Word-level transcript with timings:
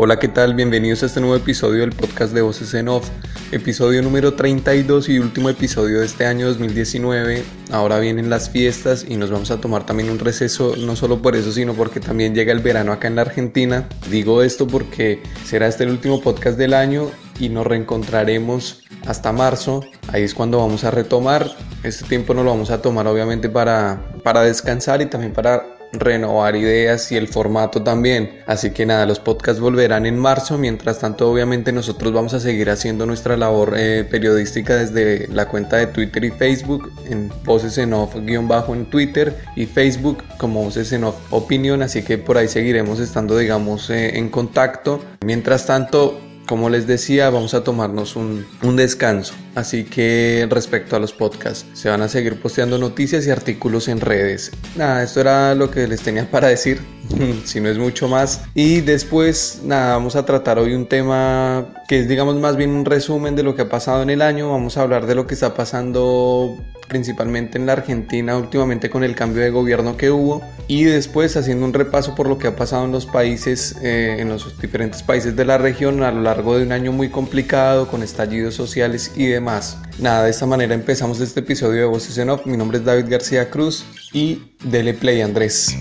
Hola, 0.00 0.20
¿qué 0.20 0.28
tal? 0.28 0.54
Bienvenidos 0.54 1.02
a 1.02 1.06
este 1.06 1.18
nuevo 1.18 1.34
episodio 1.34 1.80
del 1.80 1.90
podcast 1.90 2.32
de 2.32 2.40
Voces 2.40 2.72
en 2.74 2.86
Off, 2.86 3.08
episodio 3.50 4.00
número 4.00 4.34
32 4.34 5.08
y 5.08 5.18
último 5.18 5.50
episodio 5.50 5.98
de 5.98 6.06
este 6.06 6.24
año 6.24 6.46
2019. 6.46 7.42
Ahora 7.72 7.98
vienen 7.98 8.30
las 8.30 8.48
fiestas 8.48 9.04
y 9.08 9.16
nos 9.16 9.32
vamos 9.32 9.50
a 9.50 9.60
tomar 9.60 9.86
también 9.86 10.08
un 10.08 10.20
receso, 10.20 10.76
no 10.76 10.94
solo 10.94 11.20
por 11.20 11.34
eso, 11.34 11.50
sino 11.50 11.74
porque 11.74 11.98
también 11.98 12.32
llega 12.32 12.52
el 12.52 12.60
verano 12.60 12.92
acá 12.92 13.08
en 13.08 13.16
la 13.16 13.22
Argentina. 13.22 13.88
Digo 14.08 14.44
esto 14.44 14.68
porque 14.68 15.20
será 15.44 15.66
este 15.66 15.82
el 15.82 15.90
último 15.90 16.20
podcast 16.20 16.56
del 16.56 16.74
año 16.74 17.10
y 17.40 17.48
nos 17.48 17.66
reencontraremos 17.66 18.84
hasta 19.04 19.32
marzo. 19.32 19.84
Ahí 20.12 20.22
es 20.22 20.32
cuando 20.32 20.58
vamos 20.58 20.84
a 20.84 20.92
retomar. 20.92 21.50
Este 21.82 22.04
tiempo 22.04 22.34
nos 22.34 22.44
lo 22.44 22.52
vamos 22.52 22.70
a 22.70 22.80
tomar 22.80 23.08
obviamente 23.08 23.48
para, 23.48 24.00
para 24.22 24.42
descansar 24.42 25.02
y 25.02 25.06
también 25.06 25.32
para 25.32 25.77
renovar 25.92 26.56
ideas 26.56 27.10
y 27.12 27.16
el 27.16 27.28
formato 27.28 27.82
también. 27.82 28.40
Así 28.46 28.70
que 28.70 28.86
nada, 28.86 29.06
los 29.06 29.20
podcasts 29.20 29.60
volverán 29.60 30.06
en 30.06 30.18
marzo. 30.18 30.58
Mientras 30.58 30.98
tanto, 30.98 31.30
obviamente 31.30 31.72
nosotros 31.72 32.12
vamos 32.12 32.34
a 32.34 32.40
seguir 32.40 32.70
haciendo 32.70 33.06
nuestra 33.06 33.36
labor 33.36 33.74
eh, 33.76 34.06
periodística 34.08 34.76
desde 34.76 35.28
la 35.28 35.48
cuenta 35.48 35.76
de 35.76 35.86
Twitter 35.88 36.24
y 36.24 36.30
Facebook, 36.30 36.92
en 37.08 37.30
Voces 37.44 37.78
en 37.78 37.92
Off 37.92 38.14
guion 38.16 38.48
bajo 38.48 38.74
en 38.74 38.86
Twitter 38.86 39.36
y 39.56 39.66
Facebook 39.66 40.22
como 40.38 40.64
Voces 40.64 40.92
en 40.92 41.04
Off 41.04 41.16
Opinión. 41.30 41.82
Así 41.82 42.02
que 42.02 42.18
por 42.18 42.38
ahí 42.38 42.48
seguiremos 42.48 43.00
estando, 43.00 43.36
digamos, 43.36 43.90
eh, 43.90 44.18
en 44.18 44.28
contacto. 44.28 45.02
Mientras 45.24 45.66
tanto, 45.66 46.20
como 46.48 46.70
les 46.70 46.86
decía, 46.86 47.28
vamos 47.28 47.52
a 47.52 47.62
tomarnos 47.62 48.16
un, 48.16 48.46
descanso. 48.74 49.34
Así 49.54 49.84
que 49.84 50.46
respecto 50.48 50.96
a 50.96 50.98
los 50.98 51.12
podcasts, 51.12 51.66
se 51.74 51.90
van 51.90 52.00
a 52.00 52.08
seguir 52.08 52.40
posteando 52.40 52.78
noticias 52.78 53.26
y 53.26 53.30
artículos 53.30 53.86
en 53.88 54.00
redes. 54.00 54.50
Nada, 54.74 55.02
esto 55.02 55.20
era 55.20 55.54
lo 55.54 55.70
que 55.70 55.86
les 55.86 56.00
tenía 56.00 56.30
para 56.30 56.48
decir, 56.48 56.80
si 57.44 57.60
no 57.60 57.68
es 57.68 57.76
mucho 57.76 58.08
más. 58.08 58.44
Y 58.54 58.80
después, 58.80 59.60
nada, 59.62 59.92
vamos 59.92 60.16
a 60.16 60.24
tratar 60.24 60.58
hoy 60.58 60.74
un 60.74 60.86
tema 60.86 61.68
que 61.86 62.00
es, 62.00 62.08
digamos, 62.08 62.36
más 62.36 62.56
bien 62.56 62.70
un 62.70 62.86
resumen 62.86 63.36
de 63.36 63.42
lo 63.42 63.54
que 63.54 63.62
ha 63.62 63.68
pasado 63.68 64.02
en 64.02 64.08
el 64.08 64.22
año. 64.22 64.50
Vamos 64.50 64.78
a 64.78 64.82
hablar 64.82 65.06
de 65.06 65.14
lo 65.14 65.26
que 65.26 65.34
está 65.34 65.54
pasando 65.54 66.56
principalmente 66.88 67.58
en 67.58 67.66
la 67.66 67.74
Argentina 67.74 68.36
últimamente 68.36 68.90
con 68.90 69.04
el 69.04 69.14
cambio 69.14 69.42
de 69.42 69.50
gobierno 69.50 69.96
que 69.96 70.10
hubo 70.10 70.42
y 70.66 70.84
después 70.84 71.36
haciendo 71.36 71.64
un 71.64 71.72
repaso 71.72 72.14
por 72.14 72.28
lo 72.28 72.38
que 72.38 72.48
ha 72.48 72.56
pasado 72.56 72.84
en 72.84 72.92
los 72.92 73.06
países, 73.06 73.76
eh, 73.82 74.16
en 74.18 74.28
los 74.28 74.60
diferentes 74.60 75.02
países 75.02 75.36
de 75.36 75.44
la 75.44 75.58
región 75.58 76.02
a 76.02 76.10
lo 76.10 76.22
largo 76.22 76.56
de 76.56 76.64
un 76.64 76.72
año 76.72 76.92
muy 76.92 77.08
complicado 77.08 77.88
con 77.88 78.02
estallidos 78.02 78.54
sociales 78.54 79.12
y 79.16 79.26
demás. 79.26 79.78
Nada, 79.98 80.24
de 80.24 80.30
esta 80.30 80.46
manera 80.46 80.74
empezamos 80.74 81.20
este 81.20 81.40
episodio 81.40 81.80
de 81.80 81.86
Voces 81.86 82.18
en 82.18 82.30
Off. 82.30 82.46
Mi 82.46 82.56
nombre 82.56 82.78
es 82.78 82.84
David 82.84 83.06
García 83.08 83.50
Cruz 83.50 83.84
y 84.12 84.42
dele 84.64 84.94
play 84.94 85.20
Andrés. 85.20 85.76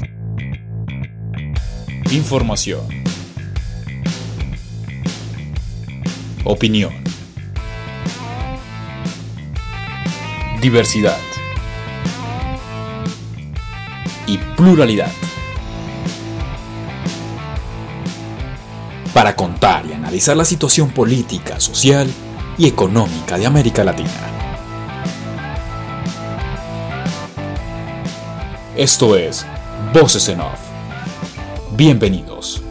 Información. 2.12 2.82
Opinión 6.46 7.07
diversidad 10.68 11.18
y 14.26 14.38
pluralidad. 14.38 15.14
Para 19.14 19.34
contar 19.34 19.86
y 19.86 19.94
analizar 19.94 20.36
la 20.36 20.44
situación 20.44 20.90
política, 20.90 21.62
social 21.62 22.10
y 22.58 22.68
económica 22.68 23.38
de 23.38 23.46
América 23.46 23.86
Latina. 23.86 24.10
Esto 28.76 29.16
es 29.16 29.46
Voces 29.94 30.28
en 30.28 30.42
Off. 30.42 30.60
Bienvenidos. 31.78 32.67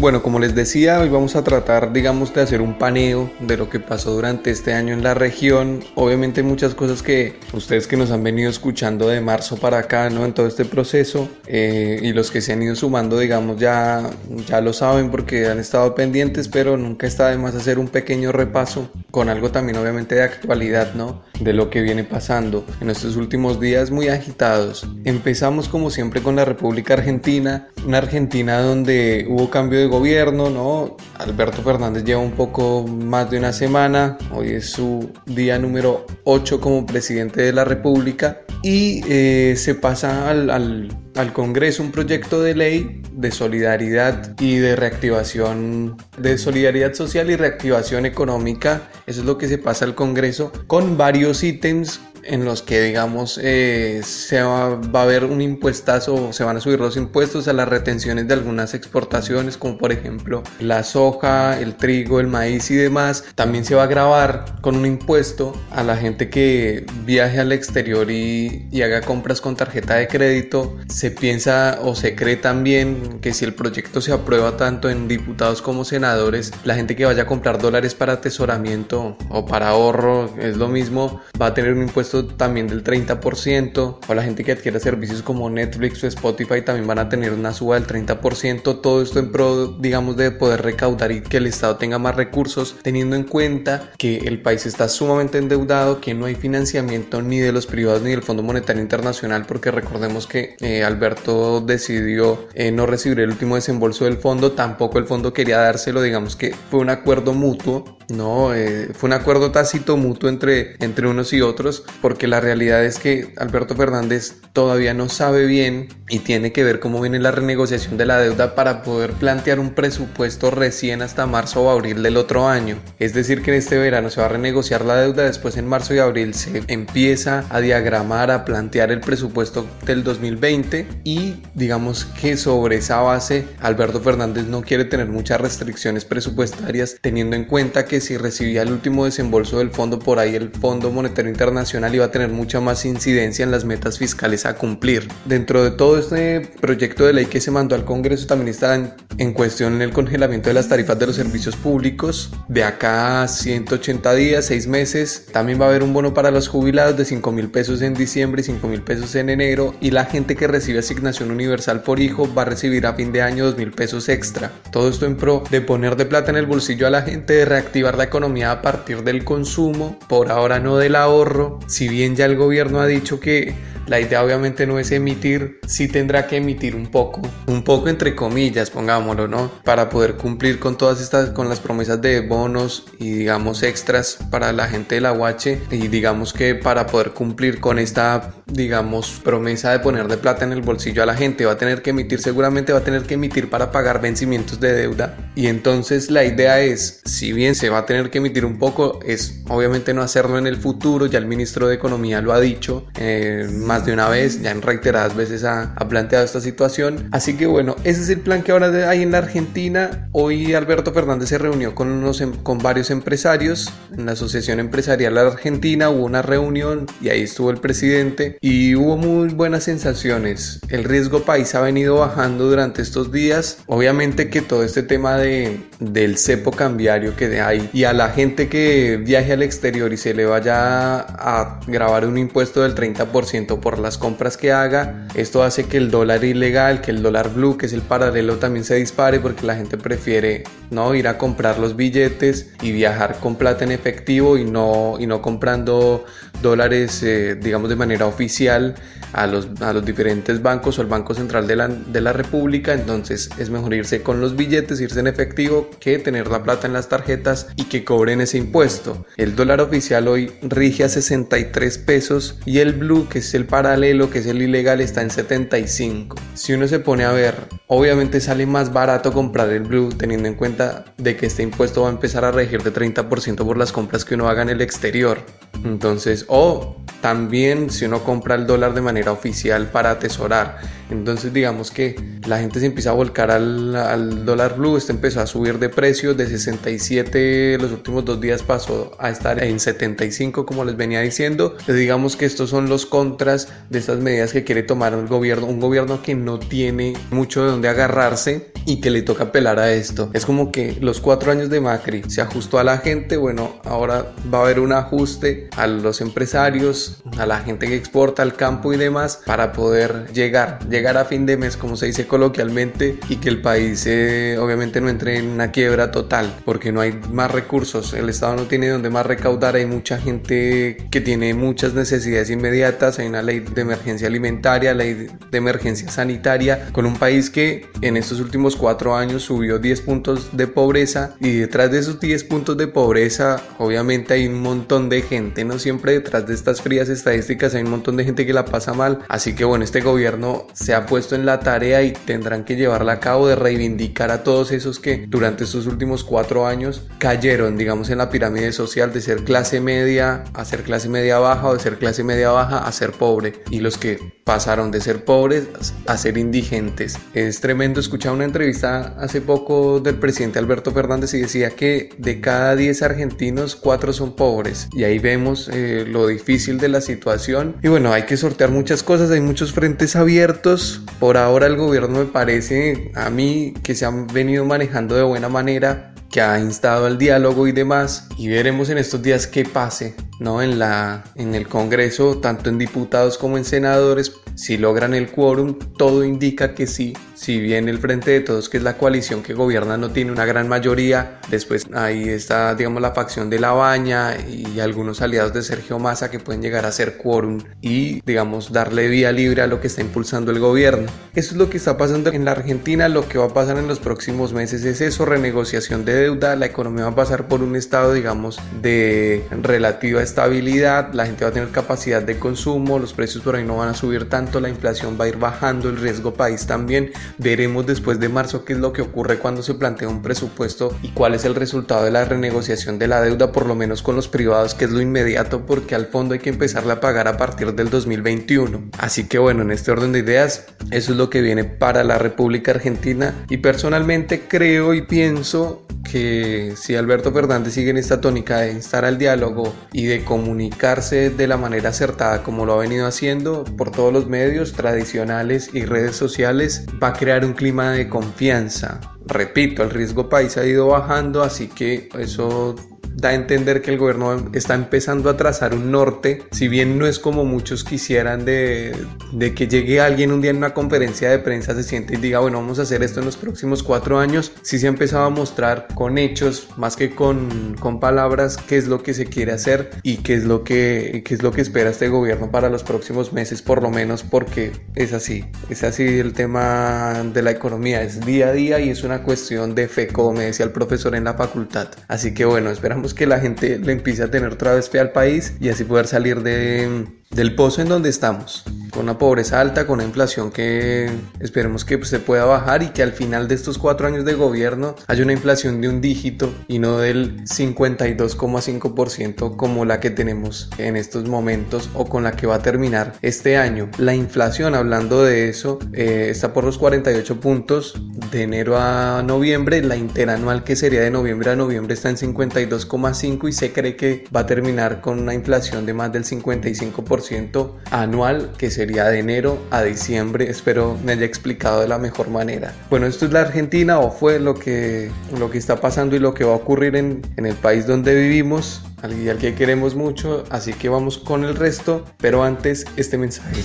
Bueno, 0.00 0.22
como 0.22 0.38
les 0.38 0.54
decía, 0.54 0.98
hoy 0.98 1.10
vamos 1.10 1.36
a 1.36 1.44
tratar, 1.44 1.92
digamos, 1.92 2.32
de 2.32 2.40
hacer 2.40 2.62
un 2.62 2.78
paneo 2.78 3.30
de 3.38 3.58
lo 3.58 3.68
que 3.68 3.80
pasó 3.80 4.12
durante 4.12 4.50
este 4.50 4.72
año 4.72 4.94
en 4.94 5.02
la 5.02 5.12
región. 5.12 5.84
Obviamente 5.94 6.42
muchas 6.42 6.74
cosas 6.74 7.02
que 7.02 7.38
ustedes 7.52 7.86
que 7.86 7.98
nos 7.98 8.10
han 8.10 8.22
venido 8.22 8.48
escuchando 8.48 9.08
de 9.08 9.20
marzo 9.20 9.58
para 9.58 9.80
acá, 9.80 10.08
¿no? 10.08 10.24
En 10.24 10.32
todo 10.32 10.46
este 10.46 10.64
proceso 10.64 11.28
eh, 11.46 12.00
y 12.02 12.14
los 12.14 12.30
que 12.30 12.40
se 12.40 12.54
han 12.54 12.62
ido 12.62 12.74
sumando, 12.76 13.18
digamos, 13.18 13.60
ya, 13.60 14.08
ya 14.46 14.62
lo 14.62 14.72
saben 14.72 15.10
porque 15.10 15.48
han 15.48 15.58
estado 15.58 15.94
pendientes, 15.94 16.48
pero 16.48 16.78
nunca 16.78 17.06
está 17.06 17.28
de 17.28 17.36
más 17.36 17.54
hacer 17.54 17.78
un 17.78 17.88
pequeño 17.88 18.32
repaso 18.32 18.90
con 19.10 19.28
algo 19.28 19.50
también 19.50 19.76
obviamente 19.76 20.14
de 20.14 20.22
actualidad, 20.22 20.94
¿no? 20.94 21.24
De 21.40 21.52
lo 21.52 21.68
que 21.68 21.82
viene 21.82 22.04
pasando 22.04 22.64
en 22.80 22.88
estos 22.88 23.16
últimos 23.16 23.60
días 23.60 23.90
muy 23.90 24.08
agitados. 24.08 24.88
Empezamos 25.04 25.68
como 25.68 25.90
siempre 25.90 26.22
con 26.22 26.36
la 26.36 26.46
República 26.46 26.94
Argentina, 26.94 27.68
una 27.86 27.98
Argentina 27.98 28.62
donde 28.62 29.26
hubo 29.28 29.50
cambio 29.50 29.78
de 29.78 29.89
gobierno, 29.90 30.48
¿no? 30.48 30.96
Alberto 31.18 31.62
Fernández 31.62 32.04
lleva 32.04 32.20
un 32.20 32.32
poco 32.32 32.86
más 32.86 33.30
de 33.30 33.38
una 33.38 33.52
semana, 33.52 34.16
hoy 34.32 34.52
es 34.52 34.70
su 34.70 35.10
día 35.26 35.58
número 35.58 36.06
8 36.24 36.60
como 36.60 36.86
presidente 36.86 37.42
de 37.42 37.52
la 37.52 37.64
República 37.64 38.40
y 38.62 39.02
eh, 39.08 39.54
se 39.56 39.74
pasa 39.74 40.30
al, 40.30 40.50
al 40.50 41.32
Congreso 41.32 41.82
un 41.82 41.90
proyecto 41.90 42.42
de 42.42 42.54
ley 42.54 43.02
de 43.12 43.30
solidaridad 43.30 44.34
y 44.40 44.56
de 44.56 44.76
reactivación, 44.76 45.96
de 46.18 46.38
solidaridad 46.38 46.94
social 46.94 47.30
y 47.30 47.36
reactivación 47.36 48.06
económica. 48.06 48.88
Eso 49.06 49.20
es 49.20 49.26
lo 49.26 49.36
que 49.36 49.48
se 49.48 49.58
pasa 49.58 49.84
al 49.84 49.94
Congreso 49.94 50.52
con 50.66 50.96
varios 50.96 51.42
ítems 51.42 52.00
en 52.30 52.44
los 52.44 52.62
que 52.62 52.80
digamos 52.80 53.38
eh, 53.42 54.02
se 54.04 54.40
va, 54.42 54.80
a 54.92 55.02
haber 55.02 55.24
un 55.24 55.40
impuestazo, 55.40 56.32
se 56.32 56.44
van 56.44 56.56
a 56.56 56.60
subir 56.60 56.78
los 56.78 56.96
impuestos 56.96 57.48
a 57.48 57.52
las 57.52 57.68
retenciones 57.68 58.28
de 58.28 58.34
algunas 58.34 58.72
exportaciones 58.74 59.56
como 59.56 59.76
por 59.76 59.90
ejemplo 59.90 60.42
la 60.60 60.84
soja, 60.84 61.58
el 61.58 61.74
trigo, 61.76 62.20
el 62.20 62.28
maíz 62.28 62.70
y 62.70 62.76
demás. 62.76 63.24
También 63.34 63.64
se 63.64 63.74
va 63.74 63.84
a 63.84 63.86
grabar 63.86 64.60
con 64.60 64.76
un 64.76 64.86
impuesto 64.86 65.52
a 65.72 65.82
la 65.82 65.96
gente 65.96 66.30
que 66.30 66.86
viaje 67.04 67.40
al 67.40 67.50
exterior 67.50 68.10
y, 68.10 68.68
y 68.70 68.82
haga 68.82 69.00
compras 69.00 69.40
con 69.40 69.56
tarjeta 69.56 69.96
de 69.96 70.06
crédito. 70.06 70.76
Se 70.88 71.10
piensa 71.10 71.80
o 71.82 71.96
se 71.96 72.14
cree 72.14 72.36
también 72.36 73.18
que 73.20 73.34
si 73.34 73.44
el 73.44 73.54
proyecto 73.54 74.00
se 74.00 74.12
aprueba 74.12 74.56
tanto 74.56 74.88
en 74.88 75.08
diputados 75.08 75.62
como 75.62 75.84
senadores, 75.84 76.52
la 76.64 76.76
gente 76.76 76.94
que 76.94 77.04
vaya 77.04 77.24
a 77.24 77.26
comprar 77.26 77.60
dólares 77.60 77.96
para 77.96 78.14
atesoramiento 78.14 79.16
o 79.28 79.46
para 79.46 79.70
ahorro 79.70 80.32
es 80.38 80.56
lo 80.56 80.68
mismo, 80.68 81.20
va 81.40 81.46
a 81.46 81.54
tener 81.54 81.72
un 81.72 81.82
impuesto 81.82 82.19
también 82.26 82.66
del 82.66 82.84
30%, 82.84 83.98
o 84.06 84.14
la 84.14 84.22
gente 84.22 84.44
que 84.44 84.52
adquiera 84.52 84.80
servicios 84.80 85.22
como 85.22 85.50
Netflix 85.50 86.02
o 86.04 86.06
Spotify 86.06 86.62
también 86.62 86.86
van 86.86 86.98
a 86.98 87.08
tener 87.08 87.32
una 87.32 87.52
suba 87.52 87.78
del 87.78 87.86
30%, 87.86 88.80
todo 88.80 89.02
esto 89.02 89.18
en 89.18 89.32
pro, 89.32 89.66
digamos, 89.66 90.16
de 90.16 90.30
poder 90.30 90.62
recaudar 90.62 91.12
y 91.12 91.22
que 91.22 91.38
el 91.38 91.46
Estado 91.46 91.76
tenga 91.76 91.98
más 91.98 92.16
recursos, 92.16 92.76
teniendo 92.82 93.16
en 93.16 93.24
cuenta 93.24 93.90
que 93.98 94.18
el 94.18 94.40
país 94.42 94.66
está 94.66 94.88
sumamente 94.88 95.38
endeudado, 95.38 96.00
que 96.00 96.14
no 96.14 96.26
hay 96.26 96.34
financiamiento 96.34 97.22
ni 97.22 97.40
de 97.40 97.52
los 97.52 97.66
privados 97.66 98.02
ni 98.02 98.10
del 98.10 98.22
Fondo 98.22 98.42
Monetario 98.42 98.82
Internacional, 98.82 99.46
porque 99.46 99.70
recordemos 99.70 100.26
que 100.26 100.56
eh, 100.60 100.84
Alberto 100.84 101.60
decidió 101.60 102.48
eh, 102.54 102.70
no 102.70 102.86
recibir 102.86 103.20
el 103.20 103.30
último 103.30 103.56
desembolso 103.56 104.04
del 104.04 104.16
fondo, 104.16 104.52
tampoco 104.52 104.98
el 104.98 105.06
fondo 105.06 105.32
quería 105.32 105.58
dárselo, 105.58 106.02
digamos 106.02 106.36
que 106.36 106.54
fue 106.70 106.80
un 106.80 106.90
acuerdo 106.90 107.32
mutuo, 107.34 107.98
no, 108.08 108.54
eh, 108.54 108.90
fue 108.94 109.08
un 109.08 109.12
acuerdo 109.14 109.50
tácito 109.50 109.96
mutuo 109.96 110.28
entre, 110.28 110.74
entre 110.80 111.06
unos 111.06 111.32
y 111.32 111.40
otros, 111.40 111.84
porque 112.00 112.26
la 112.26 112.40
realidad 112.40 112.84
es 112.84 112.98
que 112.98 113.32
Alberto 113.36 113.74
Fernández 113.74 114.34
todavía 114.52 114.94
no 114.94 115.08
sabe 115.08 115.46
bien 115.46 115.88
y 116.08 116.20
tiene 116.20 116.52
que 116.52 116.64
ver 116.64 116.80
cómo 116.80 117.00
viene 117.00 117.18
la 117.18 117.30
renegociación 117.30 117.96
de 117.96 118.06
la 118.06 118.18
deuda 118.18 118.54
para 118.54 118.82
poder 118.82 119.12
plantear 119.12 119.60
un 119.60 119.70
presupuesto 119.70 120.50
recién 120.50 121.02
hasta 121.02 121.26
marzo 121.26 121.62
o 121.62 121.70
abril 121.70 122.02
del 122.02 122.16
otro 122.16 122.48
año. 122.48 122.78
Es 122.98 123.14
decir, 123.14 123.42
que 123.42 123.52
en 123.52 123.58
este 123.58 123.78
verano 123.78 124.10
se 124.10 124.20
va 124.20 124.26
a 124.26 124.30
renegociar 124.30 124.84
la 124.84 124.96
deuda, 124.96 125.24
después 125.24 125.56
en 125.56 125.66
marzo 125.66 125.94
y 125.94 125.98
abril 125.98 126.34
se 126.34 126.62
empieza 126.66 127.44
a 127.50 127.60
diagramar, 127.60 128.30
a 128.30 128.44
plantear 128.44 128.90
el 128.90 129.00
presupuesto 129.00 129.66
del 129.84 130.02
2020 130.02 130.86
y 131.04 131.42
digamos 131.54 132.04
que 132.04 132.36
sobre 132.36 132.76
esa 132.76 133.00
base 133.00 133.46
Alberto 133.60 134.00
Fernández 134.00 134.46
no 134.46 134.62
quiere 134.62 134.84
tener 134.84 135.08
muchas 135.08 135.40
restricciones 135.40 136.04
presupuestarias 136.04 136.96
teniendo 137.00 137.36
en 137.36 137.44
cuenta 137.44 137.84
que 137.84 138.00
si 138.00 138.16
recibía 138.16 138.62
el 138.62 138.72
último 138.72 139.04
desembolso 139.04 139.58
del 139.58 139.70
fondo 139.70 139.98
por 139.98 140.18
ahí 140.18 140.34
el 140.34 140.50
Fondo 140.50 140.90
Monetario 140.90 141.30
Internacional 141.30 141.89
iba 141.94 142.06
a 142.06 142.10
tener 142.10 142.30
mucha 142.30 142.60
más 142.60 142.84
incidencia 142.84 143.42
en 143.42 143.50
las 143.50 143.64
metas 143.64 143.98
fiscales 143.98 144.46
a 144.46 144.56
cumplir. 144.56 145.08
Dentro 145.24 145.62
de 145.62 145.70
todo 145.70 145.98
este 145.98 146.40
proyecto 146.60 147.06
de 147.06 147.12
ley 147.12 147.26
que 147.26 147.40
se 147.40 147.50
mandó 147.50 147.74
al 147.74 147.84
Congreso 147.84 148.26
también 148.26 148.48
está 148.48 148.74
en, 148.74 149.32
cuestión 149.32 149.80
el 149.80 149.92
congelamiento 149.92 150.48
de 150.48 150.54
las 150.54 150.68
tarifas 150.68 150.98
de 150.98 151.06
los 151.06 151.16
servicios 151.16 151.54
públicos 151.56 152.30
de 152.48 152.64
acá 152.64 153.22
a 153.22 153.28
180 153.28 154.14
días, 154.14 154.46
6 154.46 154.66
meses. 154.66 155.26
También 155.32 155.60
va 155.60 155.66
a 155.66 155.68
haber 155.68 155.82
un 155.82 155.92
bono 155.92 156.14
para 156.14 156.30
los 156.30 156.48
jubilados 156.48 156.96
de 156.96 157.04
5 157.04 157.30
mil 157.32 157.50
pesos 157.50 157.82
en 157.82 157.94
diciembre 157.94 158.40
y 158.40 158.44
5 158.44 158.66
mil 158.66 158.82
pesos 158.82 159.14
en 159.14 159.30
enero 159.30 159.74
y 159.80 159.90
la 159.90 160.04
gente 160.04 160.36
que 160.36 160.46
recibe 160.46 160.80
asignación 160.80 161.30
universal 161.30 161.82
por 161.82 162.00
hijo 162.00 162.32
va 162.34 162.42
a 162.42 162.46
recibir 162.46 162.86
a 162.86 162.94
fin 162.94 163.12
de 163.12 163.22
año 163.22 163.46
2 163.46 163.56
mil 163.56 163.72
pesos 163.72 164.08
extra. 164.08 164.50
Todo 164.72 164.88
esto 164.88 165.06
en 165.06 165.16
pro 165.16 165.44
de 165.50 165.60
poner 165.60 165.96
de 165.96 166.06
plata 166.06 166.30
en 166.30 166.36
el 166.36 166.46
bolsillo 166.46 166.86
a 166.86 166.90
la 166.90 167.02
gente, 167.02 167.34
de 167.34 167.44
reactivar 167.44 167.96
la 167.96 168.04
economía 168.04 168.50
a 168.50 168.62
partir 168.62 169.02
del 169.04 169.24
consumo, 169.24 169.98
por 170.08 170.30
ahora 170.30 170.60
no 170.60 170.76
del 170.76 170.96
ahorro, 170.96 171.58
si 171.80 171.88
bien 171.88 172.14
ya 172.14 172.26
el 172.26 172.36
gobierno 172.36 172.82
ha 172.82 172.86
dicho 172.86 173.20
que 173.20 173.54
la 173.86 173.98
idea 173.98 174.22
obviamente 174.22 174.66
no 174.66 174.78
es 174.78 174.92
emitir, 174.92 175.60
sí 175.66 175.88
tendrá 175.88 176.26
que 176.26 176.36
emitir 176.36 176.76
un 176.76 176.88
poco, 176.88 177.22
un 177.46 177.64
poco 177.64 177.88
entre 177.88 178.14
comillas, 178.14 178.70
pongámoslo, 178.70 179.26
¿no? 179.26 179.50
Para 179.64 179.88
poder 179.88 180.14
cumplir 180.14 180.60
con 180.60 180.76
todas 180.76 181.00
estas, 181.00 181.30
con 181.30 181.48
las 181.48 181.58
promesas 181.58 182.00
de 182.00 182.20
bonos 182.20 182.84
y 182.98 183.10
digamos 183.10 183.62
extras 183.62 184.18
para 184.30 184.52
la 184.52 184.68
gente 184.68 184.96
de 184.96 185.00
la 185.00 185.12
UH 185.12 185.58
y 185.72 185.88
digamos 185.88 186.32
que 186.32 186.54
para 186.54 186.86
poder 186.86 187.12
cumplir 187.12 187.60
con 187.60 187.78
esta, 187.78 188.34
digamos, 188.46 189.20
promesa 189.24 189.72
de 189.72 189.80
poner 189.80 190.06
de 190.06 190.18
plata 190.18 190.44
en 190.44 190.52
el 190.52 190.60
bolsillo 190.60 191.02
a 191.02 191.06
la 191.06 191.16
gente, 191.16 191.46
va 191.46 191.52
a 191.52 191.58
tener 191.58 191.82
que 191.82 191.90
emitir, 191.90 192.20
seguramente 192.20 192.72
va 192.72 192.80
a 192.80 192.84
tener 192.84 193.02
que 193.02 193.14
emitir 193.14 193.50
para 193.50 193.72
pagar 193.72 194.00
vencimientos 194.00 194.60
de 194.60 194.72
deuda. 194.72 195.16
Y 195.34 195.46
entonces 195.46 196.10
la 196.10 196.24
idea 196.24 196.60
es, 196.60 197.00
si 197.06 197.32
bien 197.32 197.54
se 197.54 197.70
va 197.70 197.78
a 197.78 197.86
tener 197.86 198.10
que 198.10 198.18
emitir 198.18 198.44
un 198.44 198.58
poco, 198.58 199.00
es 199.04 199.42
obviamente 199.48 199.94
no 199.94 200.02
hacerlo 200.02 200.38
en 200.38 200.46
el 200.46 200.56
futuro, 200.58 201.06
ya 201.06 201.18
el 201.18 201.26
ministro 201.26 201.69
de 201.70 201.76
Economía 201.76 202.20
lo 202.20 202.32
ha 202.32 202.40
dicho, 202.40 202.86
eh, 202.98 203.48
más 203.50 203.86
de 203.86 203.92
una 203.92 204.08
vez, 204.08 204.42
ya 204.42 204.50
en 204.50 204.62
reiteradas 204.62 205.16
veces 205.16 205.44
ha, 205.44 205.74
planteado 205.88 206.24
esta 206.24 206.40
situación. 206.40 207.08
Así 207.10 207.36
que 207.36 207.46
bueno, 207.46 207.74
ese 207.84 208.02
es 208.02 208.10
el 208.10 208.20
plan 208.20 208.42
que 208.42 208.52
ahora 208.52 208.88
hay 208.88 209.02
en 209.02 209.12
la 209.12 209.18
Argentina. 209.18 210.08
Hoy 210.12 210.54
Alberto 210.54 210.92
Fernández 210.92 211.30
se 211.30 211.38
reunió 211.38 211.74
con, 211.74 211.88
unos, 211.88 212.20
em, 212.20 212.32
con 212.42 212.58
varios 212.58 212.90
empresarios 212.90 213.72
en 213.96 214.06
la 214.06 214.12
Asociación 214.12 214.60
Empresarial 214.60 215.16
Argentina, 215.18 215.90
hubo 215.90 216.04
una 216.04 216.22
reunión 216.22 216.86
y 217.00 217.08
ahí 217.08 217.22
estuvo 217.22 217.50
el 217.50 217.58
presidente 217.58 218.38
y 218.40 218.74
hubo 218.74 218.96
muy 218.96 219.28
buenas 219.28 219.64
sensaciones. 219.64 220.60
El 220.68 220.84
riesgo 220.84 221.22
país 221.24 221.54
ha 221.54 221.60
venido 221.60 221.96
bajando 221.96 222.48
durante 222.48 222.82
estos 222.82 223.12
días. 223.12 223.58
Obviamente 223.66 224.30
que 224.30 224.42
todo 224.42 224.62
este 224.62 224.82
tema 224.82 225.16
de, 225.16 225.60
del 225.78 226.18
cepo 226.18 226.50
cambiario 226.50 227.16
que 227.16 227.40
hay 227.40 227.68
y 227.72 227.84
a 227.84 227.92
la 227.92 228.10
gente 228.10 228.48
que 228.48 228.98
viaje 228.98 229.32
al 229.32 229.42
exterior 229.42 229.92
y 229.92 229.96
se 229.96 230.14
le 230.14 230.26
vaya 230.26 231.00
a 231.00 231.59
grabar 231.66 232.06
un 232.06 232.18
impuesto 232.18 232.62
del 232.62 232.74
30% 232.74 233.60
por 233.60 233.78
las 233.78 233.98
compras 233.98 234.36
que 234.36 234.52
haga. 234.52 235.06
Esto 235.14 235.42
hace 235.42 235.64
que 235.64 235.76
el 235.76 235.90
dólar 235.90 236.24
ilegal, 236.24 236.80
que 236.80 236.90
el 236.90 237.02
dólar 237.02 237.32
blue, 237.32 237.56
que 237.56 237.66
es 237.66 237.72
el 237.72 237.82
paralelo, 237.82 238.36
también 238.36 238.64
se 238.64 238.76
dispare 238.76 239.20
porque 239.20 239.46
la 239.46 239.56
gente 239.56 239.76
prefiere 239.76 240.44
no 240.70 240.94
ir 240.94 241.08
a 241.08 241.18
comprar 241.18 241.58
los 241.58 241.76
billetes 241.76 242.50
y 242.62 242.72
viajar 242.72 243.18
con 243.20 243.36
plata 243.36 243.64
en 243.64 243.72
efectivo 243.72 244.38
y 244.38 244.44
no, 244.44 244.96
y 244.98 245.06
no 245.06 245.20
comprando 245.20 246.04
dólares, 246.42 247.02
eh, 247.02 247.34
digamos, 247.34 247.68
de 247.68 247.76
manera 247.76 248.06
oficial 248.06 248.74
a 249.12 249.26
los, 249.26 249.48
a 249.60 249.72
los 249.72 249.84
diferentes 249.84 250.40
bancos 250.42 250.78
o 250.78 250.82
al 250.82 250.86
Banco 250.86 251.14
Central 251.14 251.46
de 251.46 251.56
la, 251.56 251.68
de 251.68 252.00
la 252.00 252.12
República. 252.12 252.72
Entonces 252.72 253.30
es 253.38 253.50
mejor 253.50 253.74
irse 253.74 254.02
con 254.02 254.20
los 254.20 254.36
billetes, 254.36 254.80
irse 254.80 255.00
en 255.00 255.06
efectivo, 255.06 255.70
que 255.80 255.98
tener 255.98 256.28
la 256.28 256.42
plata 256.42 256.66
en 256.66 256.72
las 256.72 256.88
tarjetas 256.88 257.48
y 257.56 257.64
que 257.64 257.84
cobren 257.84 258.20
ese 258.20 258.38
impuesto. 258.38 259.04
El 259.16 259.36
dólar 259.36 259.60
oficial 259.60 260.08
hoy 260.08 260.32
rige 260.42 260.84
a 260.84 260.88
63 260.88 261.78
pesos 261.78 262.38
y 262.46 262.58
el 262.58 262.74
blue, 262.74 263.08
que 263.08 263.18
es 263.18 263.34
el 263.34 263.46
paralelo, 263.46 264.10
que 264.10 264.20
es 264.20 264.26
el 264.26 264.42
ilegal, 264.42 264.80
está 264.80 265.02
en 265.02 265.10
75. 265.10 266.16
Si 266.34 266.52
uno 266.52 266.68
se 266.68 266.78
pone 266.78 267.04
a 267.04 267.12
ver, 267.12 267.34
obviamente 267.66 268.20
sale 268.20 268.46
más 268.46 268.72
barato 268.72 269.12
comprar 269.12 269.50
el 269.50 269.62
blue 269.62 269.90
teniendo 269.90 270.28
en 270.28 270.34
cuenta 270.34 270.59
de 270.96 271.16
que 271.16 271.26
este 271.26 271.42
impuesto 271.42 271.82
va 271.82 271.88
a 271.88 271.92
empezar 271.92 272.24
a 272.24 272.30
regir 272.30 272.62
de 272.62 272.72
30% 272.72 273.44
por 273.44 273.56
las 273.56 273.72
compras 273.72 274.04
que 274.04 274.14
uno 274.14 274.28
haga 274.28 274.42
en 274.42 274.50
el 274.50 274.60
exterior. 274.60 275.18
Entonces, 275.64 276.24
o 276.28 276.76
también 277.00 277.70
si 277.70 277.84
uno 277.84 278.02
compra 278.04 278.34
el 278.34 278.46
dólar 278.46 278.74
de 278.74 278.80
manera 278.80 279.12
oficial 279.12 279.70
para 279.70 279.90
atesorar. 279.92 280.58
Entonces 280.90 281.32
digamos 281.32 281.70
que 281.70 281.96
la 282.26 282.40
gente 282.40 282.60
se 282.60 282.66
empieza 282.66 282.90
a 282.90 282.94
volcar 282.94 283.30
al, 283.30 284.24
dólar 284.24 284.56
blue, 284.56 284.76
este 284.76 284.92
empezó 284.92 285.20
a 285.20 285.26
subir 285.26 285.58
de 285.58 285.68
precio 285.68 286.14
de 286.14 286.26
67 286.26 287.58
los 287.60 287.70
últimos 287.72 288.04
dos 288.04 288.20
días 288.20 288.42
pasó 288.42 288.92
a 288.98 289.10
estar 289.10 289.42
en 289.42 289.60
75 289.60 290.44
como 290.44 290.64
les 290.64 290.76
venía 290.76 291.00
diciendo. 291.00 291.56
digamos 291.66 292.16
que 292.16 292.26
estos 292.26 292.50
son 292.50 292.68
los 292.68 292.86
contras 292.86 293.48
de 293.70 293.78
estas 293.78 293.98
medidas 293.98 294.32
que 294.32 294.44
quiere 294.44 294.62
tomar 294.62 294.92
el 294.92 295.06
gobierno, 295.06 295.46
un 295.46 295.60
gobierno 295.60 296.02
que 296.02 296.14
no 296.14 296.38
tiene 296.38 296.94
mucho 297.10 297.44
de 297.44 297.50
dónde 297.50 297.68
agarrarse 297.68 298.52
y 298.66 298.80
que 298.80 298.90
le 298.90 299.02
toca 299.02 299.24
apelar 299.24 299.58
a 299.58 299.72
esto. 299.72 300.10
Es 300.12 300.26
como 300.26 300.49
que 300.50 300.76
los 300.80 301.00
cuatro 301.00 301.32
años 301.32 301.50
de 301.50 301.60
Macri 301.60 302.02
se 302.08 302.20
ajustó 302.20 302.58
a 302.58 302.64
la 302.64 302.78
gente, 302.78 303.16
bueno, 303.16 303.60
ahora 303.64 304.12
va 304.32 304.38
a 304.38 304.42
haber 304.42 304.60
un 304.60 304.72
ajuste 304.72 305.48
a 305.56 305.66
los 305.66 306.00
empresarios, 306.00 307.02
a 307.18 307.26
la 307.26 307.40
gente 307.40 307.66
que 307.66 307.76
exporta 307.76 308.22
al 308.22 308.34
campo 308.34 308.72
y 308.72 308.76
demás 308.76 309.20
para 309.26 309.52
poder 309.52 310.12
llegar, 310.12 310.58
llegar 310.68 310.96
a 310.96 311.04
fin 311.04 311.26
de 311.26 311.36
mes, 311.36 311.56
como 311.56 311.76
se 311.76 311.86
dice 311.86 312.06
coloquialmente, 312.06 312.98
y 313.08 313.16
que 313.16 313.28
el 313.28 313.40
país 313.40 313.84
eh, 313.86 314.36
obviamente 314.38 314.80
no 314.80 314.88
entre 314.88 315.18
en 315.18 315.28
una 315.28 315.50
quiebra 315.50 315.90
total, 315.90 316.34
porque 316.44 316.72
no 316.72 316.80
hay 316.80 316.98
más 317.12 317.30
recursos, 317.30 317.92
el 317.94 318.08
Estado 318.08 318.36
no 318.36 318.42
tiene 318.44 318.68
donde 318.68 318.90
más 318.90 319.06
recaudar, 319.06 319.56
hay 319.56 319.66
mucha 319.66 319.98
gente 319.98 320.88
que 320.90 321.00
tiene 321.00 321.34
muchas 321.34 321.74
necesidades 321.74 322.30
inmediatas, 322.30 322.98
hay 322.98 323.06
una 323.06 323.22
ley 323.22 323.40
de 323.40 323.62
emergencia 323.62 324.06
alimentaria, 324.06 324.74
ley 324.74 325.08
de 325.30 325.38
emergencia 325.38 325.90
sanitaria, 325.90 326.68
con 326.72 326.86
un 326.86 326.96
país 326.96 327.30
que 327.30 327.66
en 327.82 327.96
estos 327.96 328.20
últimos 328.20 328.56
cuatro 328.56 328.94
años 328.96 329.22
subió 329.22 329.58
10 329.58 329.80
puntos 329.82 330.28
de 330.32 330.39
pobreza 330.46 331.14
y 331.20 331.38
detrás 331.38 331.70
de 331.70 331.78
esos 331.78 332.00
10 332.00 332.24
puntos 332.24 332.56
de 332.56 332.66
pobreza 332.66 333.42
obviamente 333.58 334.14
hay 334.14 334.26
un 334.26 334.40
montón 334.40 334.88
de 334.88 335.02
gente, 335.02 335.44
no 335.44 335.58
siempre 335.58 335.92
detrás 335.92 336.26
de 336.26 336.34
estas 336.34 336.62
frías 336.62 336.88
estadísticas 336.88 337.54
hay 337.54 337.62
un 337.62 337.70
montón 337.70 337.96
de 337.96 338.04
gente 338.04 338.26
que 338.26 338.32
la 338.32 338.44
pasa 338.44 338.72
mal, 338.72 339.00
así 339.08 339.34
que 339.34 339.44
bueno, 339.44 339.64
este 339.64 339.80
gobierno 339.80 340.46
se 340.52 340.74
ha 340.74 340.86
puesto 340.86 341.14
en 341.14 341.26
la 341.26 341.40
tarea 341.40 341.82
y 341.82 341.92
tendrán 341.92 342.44
que 342.44 342.56
llevarla 342.56 342.92
a 342.92 343.00
cabo 343.00 343.28
de 343.28 343.36
reivindicar 343.36 344.10
a 344.10 344.22
todos 344.22 344.52
esos 344.52 344.78
que 344.78 345.06
durante 345.08 345.44
estos 345.44 345.66
últimos 345.66 346.04
cuatro 346.04 346.46
años 346.46 346.86
cayeron, 346.98 347.56
digamos, 347.56 347.90
en 347.90 347.98
la 347.98 348.10
pirámide 348.10 348.52
social 348.52 348.92
de 348.92 349.00
ser 349.00 349.24
clase 349.24 349.60
media 349.60 350.24
a 350.34 350.44
ser 350.44 350.62
clase 350.62 350.88
media 350.88 351.18
baja 351.18 351.48
o 351.48 351.54
de 351.54 351.60
ser 351.60 351.78
clase 351.78 352.04
media 352.04 352.30
baja 352.30 352.58
a 352.58 352.72
ser 352.72 352.92
pobre. 352.92 353.42
Y 353.50 353.60
los 353.60 353.78
que 353.78 354.19
pasaron 354.30 354.70
de 354.70 354.80
ser 354.80 355.04
pobres 355.04 355.48
a 355.88 355.96
ser 355.96 356.16
indigentes. 356.16 356.96
Es 357.14 357.40
tremendo 357.40 357.80
escuchar 357.80 358.12
una 358.12 358.24
entrevista 358.24 358.94
hace 358.96 359.20
poco 359.20 359.80
del 359.80 359.96
presidente 359.96 360.38
Alberto 360.38 360.70
Fernández 360.70 361.14
y 361.14 361.22
decía 361.22 361.50
que 361.50 361.88
de 361.98 362.20
cada 362.20 362.54
10 362.54 362.80
argentinos, 362.82 363.56
4 363.56 363.92
son 363.92 364.14
pobres. 364.14 364.68
Y 364.72 364.84
ahí 364.84 365.00
vemos 365.00 365.50
eh, 365.52 365.84
lo 365.84 366.06
difícil 366.06 366.58
de 366.58 366.68
la 366.68 366.80
situación. 366.80 367.56
Y 367.60 367.66
bueno, 367.66 367.92
hay 367.92 368.04
que 368.04 368.16
sortear 368.16 368.52
muchas 368.52 368.84
cosas, 368.84 369.10
hay 369.10 369.20
muchos 369.20 369.52
frentes 369.52 369.96
abiertos. 369.96 370.82
Por 371.00 371.16
ahora 371.16 371.48
el 371.48 371.56
gobierno 371.56 371.98
me 371.98 372.04
parece 372.04 372.92
a 372.94 373.10
mí 373.10 373.54
que 373.64 373.74
se 373.74 373.84
han 373.84 374.06
venido 374.06 374.44
manejando 374.44 374.94
de 374.94 375.02
buena 375.02 375.28
manera 375.28 375.92
que 376.10 376.20
ha 376.20 376.38
instado 376.38 376.86
al 376.86 376.98
diálogo 376.98 377.46
y 377.46 377.52
demás 377.52 378.08
y 378.18 378.28
veremos 378.28 378.68
en 378.68 378.78
estos 378.78 379.00
días 379.00 379.26
qué 379.26 379.44
pase 379.44 379.94
no 380.18 380.42
en 380.42 380.58
la 380.58 381.04
en 381.14 381.34
el 381.34 381.48
Congreso 381.48 382.18
tanto 382.18 382.50
en 382.50 382.58
diputados 382.58 383.16
como 383.16 383.38
en 383.38 383.44
senadores 383.44 384.12
si 384.34 384.56
logran 384.56 384.92
el 384.94 385.10
quórum 385.10 385.58
todo 385.76 386.04
indica 386.04 386.54
que 386.54 386.66
sí 386.66 386.94
si 387.20 387.38
bien 387.38 387.68
el 387.68 387.78
Frente 387.78 388.12
de 388.12 388.20
Todos, 388.20 388.48
que 388.48 388.56
es 388.56 388.62
la 388.62 388.78
coalición 388.78 389.22
que 389.22 389.34
gobierna, 389.34 389.76
no 389.76 389.90
tiene 389.90 390.10
una 390.10 390.24
gran 390.24 390.48
mayoría, 390.48 391.20
después 391.28 391.66
ahí 391.74 392.08
está, 392.08 392.54
digamos, 392.54 392.80
la 392.80 392.92
facción 392.92 393.28
de 393.28 393.38
La 393.38 393.52
Baña 393.52 394.16
y 394.26 394.58
algunos 394.58 395.02
aliados 395.02 395.34
de 395.34 395.42
Sergio 395.42 395.78
Massa 395.78 396.10
que 396.10 396.18
pueden 396.18 396.40
llegar 396.40 396.64
a 396.64 396.72
ser 396.72 396.96
quórum 396.96 397.42
y, 397.60 398.00
digamos, 398.06 398.52
darle 398.52 398.88
vía 398.88 399.12
libre 399.12 399.42
a 399.42 399.46
lo 399.46 399.60
que 399.60 399.66
está 399.66 399.82
impulsando 399.82 400.30
el 400.30 400.38
gobierno. 400.38 400.90
Eso 401.14 401.32
es 401.32 401.36
lo 401.36 401.50
que 401.50 401.58
está 401.58 401.76
pasando 401.76 402.10
en 402.10 402.24
la 402.24 402.30
Argentina, 402.30 402.88
lo 402.88 403.06
que 403.06 403.18
va 403.18 403.26
a 403.26 403.34
pasar 403.34 403.58
en 403.58 403.68
los 403.68 403.80
próximos 403.80 404.32
meses 404.32 404.64
es 404.64 404.80
eso, 404.80 405.04
renegociación 405.04 405.84
de 405.84 405.96
deuda, 405.96 406.36
la 406.36 406.46
economía 406.46 406.84
va 406.84 406.92
a 406.92 406.96
pasar 406.96 407.28
por 407.28 407.42
un 407.42 407.54
estado, 407.54 407.92
digamos, 407.92 408.40
de 408.62 409.26
relativa 409.42 410.02
estabilidad, 410.02 410.94
la 410.94 411.04
gente 411.04 411.26
va 411.26 411.30
a 411.32 411.34
tener 411.34 411.50
capacidad 411.50 412.00
de 412.00 412.18
consumo, 412.18 412.78
los 412.78 412.94
precios 412.94 413.22
por 413.22 413.36
ahí 413.36 413.44
no 413.44 413.58
van 413.58 413.68
a 413.68 413.74
subir 413.74 414.08
tanto, 414.08 414.40
la 414.40 414.48
inflación 414.48 414.96
va 414.98 415.04
a 415.04 415.08
ir 415.08 415.18
bajando, 415.18 415.68
el 415.68 415.76
riesgo 415.76 416.14
país 416.14 416.46
también, 416.46 416.92
Veremos 417.18 417.66
después 417.66 418.00
de 418.00 418.08
marzo 418.08 418.44
qué 418.44 418.54
es 418.54 418.58
lo 418.58 418.72
que 418.72 418.82
ocurre 418.82 419.18
cuando 419.18 419.42
se 419.42 419.54
plantea 419.54 419.88
un 419.88 420.02
presupuesto 420.02 420.76
y 420.82 420.90
cuál 420.90 421.14
es 421.14 421.24
el 421.24 421.34
resultado 421.34 421.84
de 421.84 421.90
la 421.90 422.04
renegociación 422.04 422.78
de 422.78 422.88
la 422.88 423.00
deuda, 423.00 423.32
por 423.32 423.46
lo 423.46 423.54
menos 423.54 423.82
con 423.82 423.96
los 423.96 424.08
privados, 424.08 424.54
que 424.54 424.64
es 424.64 424.70
lo 424.70 424.80
inmediato 424.80 425.46
porque 425.46 425.74
al 425.74 425.86
fondo 425.86 426.14
hay 426.14 426.20
que 426.20 426.30
empezarla 426.30 426.74
a 426.74 426.80
pagar 426.80 427.08
a 427.08 427.16
partir 427.16 427.54
del 427.54 427.70
2021. 427.70 428.70
Así 428.78 429.04
que 429.04 429.18
bueno, 429.18 429.42
en 429.42 429.50
este 429.50 429.70
orden 429.70 429.92
de 429.92 430.00
ideas, 430.00 430.46
eso 430.70 430.92
es 430.92 430.98
lo 430.98 431.10
que 431.10 431.20
viene 431.20 431.44
para 431.44 431.84
la 431.84 431.98
República 431.98 432.52
Argentina 432.52 433.14
y 433.28 433.38
personalmente 433.38 434.22
creo 434.28 434.74
y 434.74 434.82
pienso 434.82 435.62
que 435.90 436.54
si 436.56 436.76
Alberto 436.76 437.12
Fernández 437.12 437.54
sigue 437.54 437.70
en 437.70 437.78
esta 437.78 438.00
tónica 438.00 438.40
de 438.40 438.52
instar 438.52 438.84
al 438.84 438.98
diálogo 438.98 439.52
y 439.72 439.86
de 439.86 440.04
comunicarse 440.04 441.10
de 441.10 441.26
la 441.26 441.36
manera 441.36 441.70
acertada 441.70 442.22
como 442.22 442.46
lo 442.46 442.54
ha 442.54 442.58
venido 442.58 442.86
haciendo 442.86 443.44
por 443.56 443.70
todos 443.70 443.92
los 443.92 444.06
medios 444.06 444.52
tradicionales 444.52 445.50
y 445.52 445.64
redes 445.64 445.96
sociales, 445.96 446.66
va 446.82 446.88
a 446.88 446.92
crear 447.00 447.24
un 447.24 447.32
clima 447.32 447.72
de 447.72 447.88
confianza. 447.88 448.78
Repito, 449.06 449.62
el 449.62 449.70
riesgo 449.70 450.10
país 450.10 450.36
ha 450.36 450.44
ido 450.44 450.66
bajando, 450.66 451.22
así 451.22 451.48
que 451.48 451.88
eso 451.98 452.54
da 452.94 453.10
a 453.10 453.14
entender 453.14 453.62
que 453.62 453.70
el 453.70 453.78
gobierno 453.78 454.30
está 454.32 454.54
empezando 454.54 455.10
a 455.10 455.16
trazar 455.16 455.54
un 455.54 455.70
norte, 455.70 456.22
si 456.30 456.48
bien 456.48 456.78
no 456.78 456.86
es 456.86 456.98
como 456.98 457.24
muchos 457.24 457.64
quisieran 457.64 458.24
de, 458.24 458.76
de 459.12 459.34
que 459.34 459.48
llegue 459.48 459.80
alguien 459.80 460.12
un 460.12 460.20
día 460.20 460.30
en 460.30 460.36
una 460.36 460.54
conferencia 460.54 461.10
de 461.10 461.18
prensa, 461.18 461.54
se 461.54 461.62
siente 461.62 461.94
y 461.94 461.96
diga, 461.96 462.20
bueno, 462.20 462.38
vamos 462.38 462.58
a 462.58 462.62
hacer 462.62 462.82
esto 462.82 463.00
en 463.00 463.06
los 463.06 463.16
próximos 463.16 463.62
cuatro 463.62 463.98
años, 463.98 464.32
sí 464.42 464.58
se 464.58 464.66
ha 464.66 464.68
empezado 464.68 465.04
a 465.04 465.10
mostrar 465.10 465.68
con 465.74 465.98
hechos, 465.98 466.48
más 466.56 466.76
que 466.76 466.94
con, 466.94 467.56
con 467.58 467.80
palabras, 467.80 468.36
qué 468.36 468.56
es 468.56 468.68
lo 468.68 468.82
que 468.82 468.94
se 468.94 469.06
quiere 469.06 469.32
hacer 469.32 469.70
y 469.82 469.98
qué 469.98 470.14
es 470.14 470.24
lo 470.24 470.44
que, 470.44 471.02
qué 471.04 471.14
es 471.14 471.22
lo 471.22 471.32
que 471.32 471.40
espera 471.40 471.70
este 471.70 471.88
gobierno 471.88 472.30
para 472.30 472.50
los 472.50 472.62
próximos 472.64 473.12
meses, 473.12 473.42
por 473.42 473.62
lo 473.62 473.70
menos 473.70 474.02
porque 474.02 474.52
es 474.74 474.92
así, 474.92 475.24
es 475.48 475.62
así 475.62 475.84
el 475.84 476.12
tema 476.12 477.02
de 477.12 477.22
la 477.22 477.30
economía, 477.30 477.82
es 477.82 478.04
día 478.04 478.28
a 478.28 478.32
día 478.32 478.60
y 478.60 478.70
es 478.70 478.84
una 478.84 479.02
cuestión 479.02 479.54
de 479.54 479.68
fe, 479.68 479.88
como 479.88 480.12
me 480.12 480.24
decía 480.24 480.44
el 480.44 480.52
profesor 480.52 480.94
en 480.94 481.04
la 481.04 481.14
facultad. 481.14 481.68
Así 481.88 482.14
que 482.14 482.24
bueno, 482.24 482.50
esperamos 482.70 482.94
que 482.94 483.04
la 483.04 483.18
gente 483.18 483.58
le 483.58 483.72
empiece 483.72 484.04
a 484.04 484.12
tener 484.12 484.30
otra 484.32 484.54
vez 484.54 484.70
fe 484.70 484.78
al 484.78 484.92
país 484.92 485.34
y 485.40 485.48
así 485.48 485.64
poder 485.64 485.88
salir 485.88 486.22
de, 486.22 486.86
del 487.10 487.34
pozo 487.34 487.62
en 487.62 487.68
donde 487.68 487.88
estamos, 487.88 488.44
con 488.80 488.86
una 488.86 488.98
pobreza 488.98 489.42
alta, 489.42 489.66
con 489.66 489.74
una 489.74 489.84
inflación 489.84 490.30
que 490.30 490.88
esperemos 491.20 491.66
que 491.66 491.84
se 491.84 491.98
pueda 491.98 492.24
bajar 492.24 492.62
y 492.62 492.68
que 492.68 492.82
al 492.82 492.92
final 492.92 493.28
de 493.28 493.34
estos 493.34 493.58
cuatro 493.58 493.86
años 493.86 494.06
de 494.06 494.14
gobierno 494.14 494.74
haya 494.86 495.04
una 495.04 495.12
inflación 495.12 495.60
de 495.60 495.68
un 495.68 495.82
dígito 495.82 496.32
y 496.48 496.60
no 496.60 496.78
del 496.78 497.22
52,5% 497.24 499.36
como 499.36 499.66
la 499.66 499.80
que 499.80 499.90
tenemos 499.90 500.48
en 500.56 500.78
estos 500.78 501.06
momentos 501.06 501.68
o 501.74 501.84
con 501.84 502.04
la 502.04 502.12
que 502.12 502.26
va 502.26 502.36
a 502.36 502.42
terminar 502.42 502.94
este 503.02 503.36
año. 503.36 503.68
La 503.76 503.94
inflación, 503.94 504.54
hablando 504.54 505.04
de 505.04 505.28
eso, 505.28 505.58
eh, 505.74 506.06
está 506.08 506.32
por 506.32 506.44
los 506.44 506.56
48 506.56 507.20
puntos 507.20 507.74
de 508.10 508.22
enero 508.22 508.56
a 508.56 509.02
noviembre, 509.02 509.62
la 509.62 509.76
interanual 509.76 510.42
que 510.42 510.56
sería 510.56 510.80
de 510.80 510.90
noviembre 510.90 511.32
a 511.32 511.36
noviembre 511.36 511.74
está 511.74 511.90
en 511.90 511.98
52,5 511.98 513.28
y 513.28 513.32
se 513.32 513.52
cree 513.52 513.76
que 513.76 514.04
va 514.16 514.20
a 514.20 514.26
terminar 514.26 514.80
con 514.80 515.00
una 515.00 515.12
inflación 515.12 515.66
de 515.66 515.74
más 515.74 515.92
del 515.92 516.04
55% 516.04 517.56
anual 517.70 518.30
que 518.38 518.50
sería 518.50 518.69
de 518.70 518.98
enero 518.98 519.42
a 519.50 519.62
diciembre. 519.62 520.30
Espero 520.30 520.78
me 520.84 520.92
haya 520.92 521.04
explicado 521.04 521.60
de 521.60 521.68
la 521.68 521.78
mejor 521.78 522.08
manera. 522.08 522.54
Bueno, 522.70 522.86
esto 522.86 523.04
es 523.04 523.12
la 523.12 523.22
Argentina 523.22 523.78
o 523.80 523.90
fue 523.90 524.20
lo 524.20 524.34
que, 524.34 524.90
lo 525.18 525.30
que 525.30 525.38
está 525.38 525.60
pasando 525.60 525.96
y 525.96 525.98
lo 525.98 526.14
que 526.14 526.24
va 526.24 526.32
a 526.32 526.36
ocurrir 526.36 526.76
en, 526.76 527.02
en 527.16 527.26
el 527.26 527.34
país 527.34 527.66
donde 527.66 527.94
vivimos 527.94 528.62
al, 528.82 529.08
al 529.08 529.18
que 529.18 529.34
queremos 529.34 529.74
mucho. 529.74 530.24
Así 530.30 530.52
que 530.52 530.68
vamos 530.68 530.98
con 530.98 531.24
el 531.24 531.34
resto, 531.34 531.84
pero 531.98 532.22
antes 532.22 532.64
este 532.76 532.96
mensaje. 532.96 533.42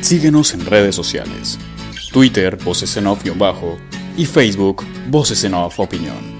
Síguenos 0.00 0.54
en 0.54 0.64
redes 0.64 0.94
sociales. 0.94 1.58
Twitter, 2.12 2.56
Voces 2.64 2.96
en 2.96 3.06
Off-Bajo 3.06 3.76
y 4.16 4.24
Facebook, 4.24 4.84
Voces 5.08 5.44
en 5.44 5.54
Off 5.54 5.78
Opinión. 5.78 6.38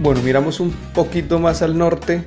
Bueno, 0.00 0.20
miramos 0.22 0.60
un 0.60 0.70
poquito 0.92 1.38
más 1.38 1.62
al 1.62 1.76
norte 1.76 2.24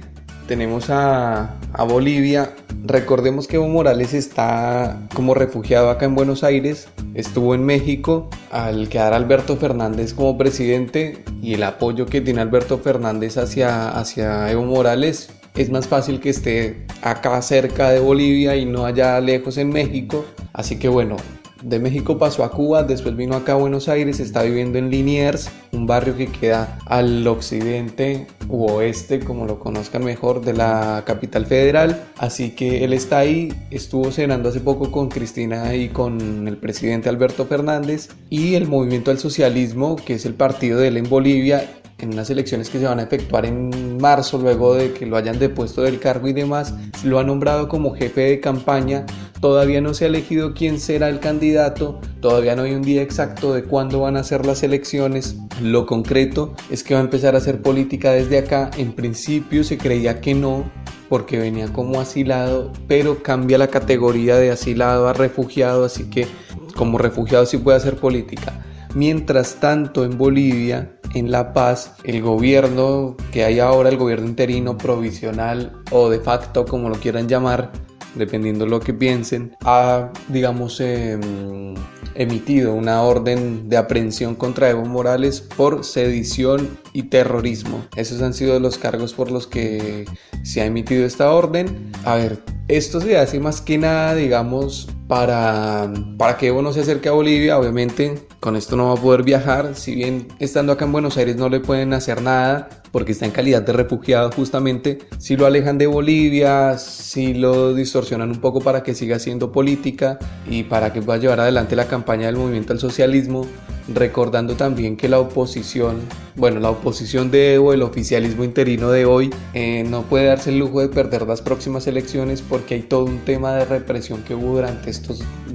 tenemos 0.52 0.90
a, 0.90 1.56
Bolivia. 1.80 2.54
Recordemos 2.84 3.48
que 3.48 3.58
Evo 3.58 3.68
Morales 3.68 4.14
está 4.14 5.00
como 5.14 5.34
refugiado 5.34 5.90
acá 5.90 6.06
en 6.06 6.16
Buenos 6.16 6.44
Aires, 6.44 6.88
estuvo 7.14 7.54
en 7.54 7.66
México 7.66 8.30
al 8.52 8.90
quedar 8.90 9.14
Alberto 9.14 9.58
Fernández 9.58 10.14
como 10.14 10.38
presidente 10.38 11.24
y 11.42 11.54
el 11.54 11.64
apoyo 11.64 12.06
que 12.06 12.22
tiene 12.22 12.42
Alberto 12.42 12.80
Fernández 12.80 13.38
hacia, 13.38 13.90
hacia 13.90 14.52
Evo 14.52 14.66
Morales 14.66 15.30
es 15.56 15.70
más 15.70 15.88
fácil 15.88 16.20
que 16.20 16.30
esté 16.30 16.86
acá 17.02 17.42
cerca 17.42 17.90
de 17.90 18.00
Bolivia 18.00 18.56
y 18.56 18.66
no 18.66 18.86
allá 18.86 19.20
lejos 19.20 19.58
en 19.58 19.70
México. 19.70 20.26
Así 20.54 20.80
que 20.80 20.88
bueno, 20.88 21.18
de 21.64 21.80
México 21.80 22.18
pasó 22.18 22.44
a 22.44 22.52
Cuba, 22.52 22.84
después 22.84 23.16
vino 23.16 23.36
acá 23.36 23.54
a 23.54 23.56
Buenos 23.56 23.88
Aires, 23.88 24.20
está 24.20 24.44
viviendo 24.44 24.78
en 24.78 24.90
Liniers, 24.90 25.50
un 25.72 25.86
barrio 25.86 26.16
que 26.18 26.28
queda 26.28 26.78
al 26.86 27.26
occidente 27.28 28.28
u 28.48 28.66
oeste, 28.66 29.20
como 29.20 29.46
lo 29.46 29.60
conozcan 29.60 30.04
mejor, 30.04 30.42
de 30.44 30.54
la 30.54 31.04
capital 31.06 31.46
federal. 31.46 32.04
Así 32.18 32.52
que 32.52 32.84
él 32.84 32.94
está 32.94 33.20
ahí, 33.20 33.54
estuvo 33.70 34.12
cenando 34.12 34.50
hace 34.50 34.60
poco 34.60 34.92
con 34.92 35.10
Cristina 35.10 35.76
y 35.76 35.90
con 35.90 36.48
el 36.48 36.58
presidente 36.58 37.10
Alberto 37.10 37.46
Fernández 37.46 38.10
y 38.30 38.56
el 38.56 38.68
movimiento 38.68 39.12
al 39.12 39.20
socialismo, 39.20 39.96
que 39.96 40.16
es 40.16 40.26
el 40.26 40.34
partido 40.34 40.80
de 40.80 40.90
él 40.90 40.98
en 40.98 41.10
Bolivia, 41.10 41.81
en 42.02 42.14
unas 42.14 42.30
elecciones 42.30 42.70
que 42.70 42.80
se 42.80 42.86
van 42.86 43.00
a 43.00 43.04
efectuar 43.04 43.46
en 43.46 43.98
marzo, 43.98 44.38
luego 44.38 44.76
de 44.76 44.94
que 44.94 45.06
lo 45.06 45.18
hayan 45.18 45.40
depuesto 45.40 45.82
del 45.82 46.00
cargo 46.00 46.28
y 46.28 46.34
demás, 46.34 46.74
lo 47.04 47.20
ha 47.20 47.24
nombrado 47.24 47.68
como 47.68 47.96
jefe 47.96 48.22
de 48.22 48.40
campaña. 48.40 49.06
Todavía 49.40 49.82
no 49.82 49.94
se 49.94 50.06
ha 50.06 50.08
elegido 50.08 50.54
quién 50.54 50.80
será 50.80 51.10
el 51.10 51.20
candidato, 51.20 52.00
todavía 52.20 52.56
no 52.56 52.64
hay 52.64 52.74
un 52.74 52.84
día 52.84 53.02
exacto 53.02 53.54
de 53.54 53.64
cuándo 53.64 54.02
van 54.02 54.18
a 54.18 54.24
ser 54.24 54.46
las 54.46 54.64
elecciones. 54.64 55.38
Lo 55.62 55.86
concreto 55.86 56.54
es 56.70 56.84
que 56.84 56.94
va 56.94 57.00
a 57.00 57.04
empezar 57.04 57.36
a 57.36 57.40
hacer 57.40 57.62
política 57.62 58.12
desde 58.12 58.38
acá. 58.38 58.70
En 58.78 58.94
principio 58.94 59.64
se 59.64 59.78
creía 59.78 60.22
que 60.22 60.36
no, 60.36 60.70
porque 61.10 61.40
venía 61.40 61.72
como 61.74 62.00
asilado, 62.00 62.72
pero 62.88 63.24
cambia 63.24 63.58
la 63.58 63.68
categoría 63.68 64.38
de 64.38 64.52
asilado 64.52 65.08
a 65.08 65.14
refugiado, 65.14 65.86
así 65.86 66.10
que 66.10 66.28
como 66.76 66.98
refugiado 66.98 67.46
sí 67.46 67.58
puede 67.58 67.78
hacer 67.78 67.96
política. 67.96 68.64
Mientras 68.94 69.56
tanto, 69.56 70.04
en 70.04 70.18
Bolivia, 70.18 70.98
en 71.14 71.32
La 71.32 71.54
Paz, 71.54 71.94
el 72.04 72.22
gobierno 72.22 73.16
que 73.32 73.44
hay 73.44 73.60
ahora, 73.60 73.90
el 73.90 73.98
gobierno 73.98 74.28
interino, 74.28 74.78
provisional 74.78 75.82
o 75.92 76.10
de 76.10 76.20
facto, 76.20 76.66
como 76.66 76.90
lo 76.90 76.96
quieran 76.96 77.28
llamar, 77.28 77.72
dependiendo 78.16 78.66
lo 78.66 78.80
que 78.80 78.94
piensen, 78.94 79.56
ha, 79.64 80.12
digamos, 80.28 80.80
em, 80.82 81.76
emitido 82.16 82.74
una 82.74 83.02
orden 83.04 83.70
de 83.70 83.78
aprehensión 83.78 84.36
contra 84.36 84.70
Evo 84.70 84.86
Morales 84.86 85.42
por 85.42 85.84
sedición 85.84 86.78
y 86.94 87.04
terrorismo. 87.04 87.86
Esos 87.96 88.22
han 88.22 88.34
sido 88.34 88.60
los 88.60 88.78
cargos 88.78 89.14
por 89.14 89.32
los 89.32 89.48
que 89.48 90.06
se 90.44 90.62
ha 90.62 90.66
emitido 90.66 91.06
esta 91.06 91.32
orden. 91.32 91.92
A 92.04 92.16
ver, 92.16 92.40
esto 92.68 93.00
se 93.00 93.18
hace 93.18 93.40
más 93.40 93.62
que 93.62 93.78
nada, 93.78 94.16
digamos, 94.16 94.90
para, 95.12 95.92
para 96.16 96.38
que 96.38 96.48
Evo 96.48 96.62
no 96.62 96.72
se 96.72 96.80
acerque 96.80 97.10
a 97.10 97.12
Bolivia. 97.12 97.60
Obviamente 97.60 98.18
con 98.40 98.56
esto 98.56 98.78
no 98.78 98.86
va 98.86 98.94
a 98.94 98.96
poder 98.96 99.24
viajar. 99.24 99.76
Si 99.76 99.94
bien 99.94 100.30
estando 100.40 100.72
acá 100.72 100.86
en 100.86 100.94
Buenos 100.94 101.18
Aires 101.18 101.36
no 101.36 101.50
le 101.50 101.60
pueden 101.60 101.92
hacer 101.92 102.22
nada 102.22 102.70
porque 102.94 103.12
está 103.12 103.26
en 103.26 103.32
calidad 103.32 103.62
de 103.62 103.74
refugiado 103.74 104.32
justamente. 104.32 105.00
Si 105.18 105.36
lo 105.36 105.46
alejan 105.46 105.78
de 105.78 105.88
Bolivia, 105.88 106.78
si 106.78 107.34
lo 107.34 107.74
distorsionan 107.74 108.30
un 108.30 108.40
poco 108.40 108.62
para 108.62 108.84
que 108.84 108.96
siga 108.96 109.18
haciendo 109.18 109.52
política 109.52 110.18
y 110.50 110.64
para 110.64 110.94
que 110.94 111.02
pueda 111.02 111.20
llevar 111.20 111.42
adelante 111.42 111.76
la 111.76 111.88
campaña 111.88 112.28
del 112.28 112.38
movimiento 112.38 112.72
al 112.72 112.80
socialismo 112.80 113.46
recordando 113.94 114.56
también 114.56 114.98
que 114.98 115.10
la 115.10 115.20
oposición, 115.20 116.02
bueno, 116.36 116.60
la 116.60 116.70
oposición 116.70 117.32
de 117.32 117.56
Evo, 117.56 117.74
el 117.74 117.82
oficialismo 117.82 118.44
interino 118.44 118.92
de 118.92 119.06
hoy, 119.06 119.34
eh, 119.54 119.84
no 119.88 120.04
puede 120.04 120.26
darse 120.26 120.50
el 120.52 120.60
lujo 120.60 120.82
de 120.82 120.90
perder 120.90 121.24
las 121.24 121.42
próximas 121.42 121.88
elecciones 121.88 122.42
porque 122.42 122.76
hay 122.76 122.82
todo 122.82 123.06
un 123.06 123.20
tema 123.20 123.56
de 123.56 123.66
represión 123.66 124.24
que 124.24 124.36
hubo 124.36 124.56
durante 124.56 124.90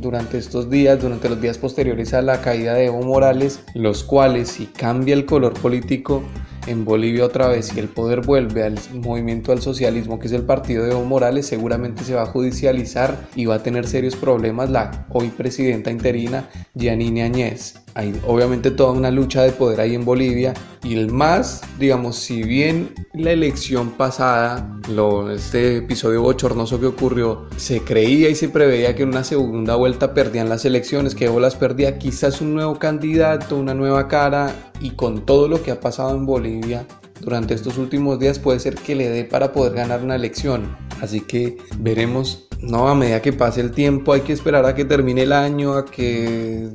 durante 0.00 0.38
estos 0.38 0.70
días, 0.70 1.00
durante 1.00 1.28
los 1.28 1.40
días 1.40 1.58
posteriores 1.58 2.14
a 2.14 2.22
la 2.22 2.40
caída 2.40 2.74
de 2.74 2.86
Evo 2.86 3.02
Morales, 3.02 3.60
los 3.74 4.04
cuales 4.04 4.48
si 4.48 4.66
cambia 4.66 5.14
el 5.14 5.26
color 5.26 5.54
político 5.54 6.22
en 6.66 6.84
Bolivia 6.84 7.24
otra 7.24 7.48
vez 7.48 7.74
y 7.74 7.80
el 7.80 7.88
poder 7.88 8.22
vuelve 8.22 8.64
al 8.64 8.78
movimiento 8.92 9.52
al 9.52 9.62
socialismo 9.62 10.18
que 10.18 10.26
es 10.26 10.32
el 10.32 10.42
partido 10.42 10.84
de 10.84 10.92
Evo 10.92 11.04
Morales, 11.04 11.46
seguramente 11.46 12.04
se 12.04 12.14
va 12.14 12.22
a 12.22 12.26
judicializar 12.26 13.28
y 13.34 13.46
va 13.46 13.56
a 13.56 13.62
tener 13.62 13.86
serios 13.86 14.16
problemas 14.16 14.70
la 14.70 15.06
hoy 15.10 15.28
presidenta 15.28 15.90
interina 15.90 16.48
Giannini 16.74 17.22
Añez. 17.22 17.85
Hay 17.96 18.14
obviamente 18.26 18.70
toda 18.70 18.92
una 18.92 19.10
lucha 19.10 19.42
de 19.42 19.52
poder 19.52 19.80
ahí 19.80 19.94
en 19.94 20.04
Bolivia 20.04 20.52
y 20.84 20.96
el 20.96 21.10
más, 21.10 21.62
digamos, 21.78 22.16
si 22.16 22.42
bien 22.42 22.92
la 23.14 23.32
elección 23.32 23.92
pasada, 23.92 24.78
lo, 24.90 25.30
este 25.30 25.78
episodio 25.78 26.20
bochornoso 26.20 26.78
que 26.78 26.84
ocurrió, 26.84 27.46
se 27.56 27.80
creía 27.80 28.28
y 28.28 28.34
se 28.34 28.50
preveía 28.50 28.94
que 28.94 29.04
en 29.04 29.08
una 29.08 29.24
segunda 29.24 29.76
vuelta 29.76 30.12
perdían 30.12 30.50
las 30.50 30.66
elecciones, 30.66 31.14
que 31.14 31.24
Evo 31.24 31.40
las 31.40 31.56
perdía, 31.56 31.96
quizás 31.96 32.42
un 32.42 32.52
nuevo 32.52 32.78
candidato, 32.78 33.56
una 33.56 33.72
nueva 33.72 34.08
cara 34.08 34.54
y 34.78 34.90
con 34.90 35.24
todo 35.24 35.48
lo 35.48 35.62
que 35.62 35.70
ha 35.70 35.80
pasado 35.80 36.14
en 36.14 36.26
Bolivia 36.26 36.86
durante 37.20 37.54
estos 37.54 37.78
últimos 37.78 38.18
días 38.18 38.38
puede 38.38 38.60
ser 38.60 38.74
que 38.74 38.94
le 38.94 39.08
dé 39.08 39.24
para 39.24 39.52
poder 39.52 39.72
ganar 39.72 40.02
una 40.04 40.16
elección. 40.16 40.76
Así 41.00 41.22
que 41.22 41.56
veremos 41.78 42.45
no, 42.62 42.88
a 42.88 42.94
medida 42.94 43.20
que 43.20 43.32
pase 43.32 43.60
el 43.60 43.70
tiempo 43.70 44.12
hay 44.12 44.22
que 44.22 44.32
esperar 44.32 44.64
a 44.64 44.74
que 44.74 44.84
termine 44.84 45.22
el 45.22 45.32
año, 45.32 45.74
a 45.74 45.84
que 45.84 46.68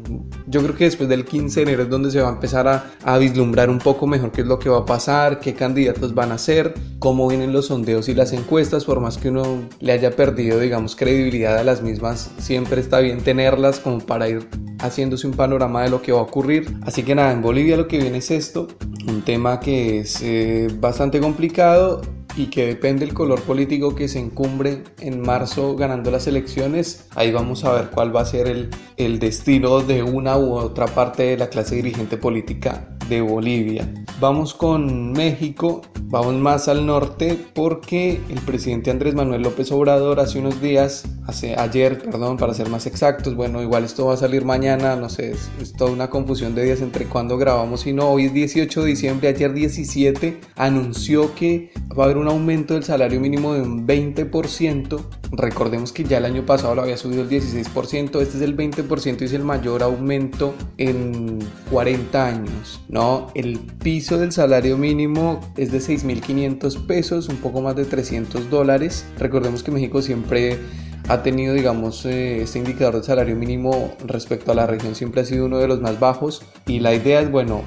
yo 0.48 0.62
creo 0.62 0.76
que 0.76 0.86
después 0.86 1.10
del 1.10 1.26
15 1.26 1.60
de 1.60 1.64
enero 1.64 1.84
es 1.84 1.90
donde 1.90 2.12
se 2.12 2.22
va 2.22 2.30
a 2.30 2.34
empezar 2.34 2.68
a, 2.68 3.18
vislumbrar 3.18 3.70
un 3.70 3.80
poco 3.80 4.08
mejor 4.08 4.32
qué 4.32 4.42
es 4.42 4.48
lo 4.48 4.60
que 4.60 4.70
va 4.70 4.80
a 4.80 4.86
pasar, 4.86 5.40
qué 5.40 5.54
candidatos 5.54 6.14
van 6.14 6.32
a 6.32 6.38
ser, 6.38 6.74
cómo 7.00 7.28
vienen 7.28 7.52
los 7.52 7.68
sondeos 7.68 8.10
y 8.10 8.16
las 8.16 8.34
encuestas, 8.34 8.86
por 8.86 9.00
más 9.00 9.18
que 9.18 9.30
uno 9.30 9.44
le 9.80 9.92
haya 9.92 10.12
perdido, 10.16 10.60
digamos, 10.60 10.96
credibilidad 10.96 11.58
a 11.58 11.64
las 11.64 11.82
mismas, 11.82 12.32
siempre 12.38 12.82
está 12.82 13.00
bien 13.00 13.22
tenerlas 13.22 13.80
como 13.80 14.00
para 14.00 14.30
ir 14.30 14.48
haciéndose 14.80 15.28
un 15.28 15.34
panorama 15.34 15.84
de 15.84 15.90
lo 15.90 16.02
que 16.02 16.12
va 16.12 16.20
a 16.20 16.24
ocurrir. 16.24 16.76
Así 16.84 17.04
que 17.04 17.16
nada, 17.16 17.32
en 17.32 17.42
Bolivia 17.42 17.78
lo 17.78 17.88
que 17.88 17.98
viene 17.98 18.20
es 18.20 18.32
esto, 18.32 18.68
un 19.08 19.22
tema 19.22 19.60
que 19.60 20.00
es 20.00 20.22
eh, 20.22 20.68
bastante 20.80 21.20
complicado 21.20 22.02
y 22.36 22.48
que 22.48 22.66
depende 22.66 23.06
del 23.06 23.14
color 23.14 23.42
político 23.42 23.96
que 23.96 24.08
se 24.08 24.20
encumbre 24.20 24.84
en 25.00 25.22
marzo 25.22 25.76
ganando 25.76 26.12
las 26.12 26.28
elecciones, 26.28 27.08
ahí 27.16 27.32
vamos 27.32 27.64
a 27.64 27.74
ver 27.74 27.90
cuál 27.90 28.16
va 28.16 28.22
a 28.22 28.26
ser 28.26 28.48
el, 28.48 28.70
el 28.98 29.20
destino 29.20 29.82
de 29.82 30.04
una 30.04 30.38
u 30.38 30.54
otra 30.54 30.88
parte 30.88 31.24
de 31.24 31.38
la 31.38 31.50
clase 31.50 31.76
dirigente 31.76 32.18
política 32.18 32.98
de 33.12 33.22
Bolivia. 33.22 33.94
Vamos 34.22 34.54
con 34.54 35.12
México, 35.12 35.82
vamos 36.04 36.36
más 36.36 36.70
al 36.70 36.86
norte 36.86 37.38
porque 37.54 38.22
el 38.30 38.40
presidente 38.40 38.90
Andrés 38.90 39.16
Manuel 39.16 39.42
López 39.42 39.70
Obrador 39.74 40.22
hace 40.22 40.40
unos 40.40 40.62
días, 40.62 41.04
hace 41.28 41.60
ayer, 41.60 42.02
perdón, 42.02 42.38
para 42.38 42.54
ser 42.54 42.70
más 42.70 42.86
exactos, 42.88 43.36
bueno, 43.36 43.62
igual 43.62 43.84
esto 43.84 44.06
va 44.06 44.14
a 44.14 44.18
salir 44.18 44.46
mañana, 44.46 44.96
no 44.96 45.10
sé, 45.10 45.32
es, 45.32 45.74
toda 45.74 45.92
una 45.92 46.10
confusión 46.10 46.56
de 46.56 46.64
días 46.64 46.82
entre 46.82 47.06
cuándo 47.06 47.38
grabamos 47.38 47.86
y 47.86 47.92
no, 47.92 48.10
hoy 48.10 48.28
es 48.28 48.34
18 48.34 48.82
de 48.82 48.88
diciembre, 48.88 49.28
ayer 49.28 49.52
17, 49.52 50.40
anunció 50.56 51.36
que 51.36 51.72
va 51.98 52.04
a 52.04 52.06
haber 52.06 52.18
un 52.18 52.30
aumento 52.30 52.76
del 52.76 52.84
salario 52.84 53.20
mínimo 53.20 53.54
de 53.54 53.62
un 53.62 53.86
20%, 53.86 55.02
recordemos 55.34 55.92
que 55.92 56.06
ya 56.06 56.20
el 56.20 56.26
año 56.26 56.46
pasado 56.46 56.76
lo 56.76 56.84
había 56.84 56.96
subido 56.96 57.24
el 57.24 57.30
16%, 57.30 58.22
este 58.22 58.38
es 58.38 58.42
el 58.42 58.56
20% 58.56 59.22
y 59.22 59.26
es 59.26 59.34
el 59.34 59.44
mayor 59.44 59.84
aumento 59.84 60.54
en 60.78 61.40
40 61.70 62.26
años, 62.26 62.82
¿no? 62.88 63.01
El 63.34 63.60
piso 63.60 64.20
del 64.20 64.32
salario 64.32 64.78
mínimo 64.78 65.40
es 65.58 65.72
de 65.72 65.80
6.500 65.80 66.86
pesos, 66.86 67.30
un 67.30 67.38
poco 67.38 67.62
más 67.62 67.76
de 67.76 67.86
300 67.86 68.50
dólares. 68.50 69.06
Recordemos 69.18 69.64
que 69.64 69.72
México 69.72 70.02
siempre 70.04 70.60
ha 71.08 71.24
tenido, 71.24 71.56
digamos, 71.56 72.06
eh, 72.06 72.44
este 72.44 72.60
indicador 72.60 72.98
de 72.98 73.04
salario 73.04 73.36
mínimo 73.36 73.96
respecto 74.06 74.52
a 74.52 74.56
la 74.56 74.68
región 74.68 74.94
siempre 74.94 75.22
ha 75.22 75.26
sido 75.26 75.48
uno 75.48 75.58
de 75.58 75.68
los 75.68 75.82
más 75.82 76.00
bajos 76.00 76.44
y 76.68 76.80
la 76.80 76.94
idea 76.94 77.22
es, 77.22 77.32
bueno, 77.32 77.64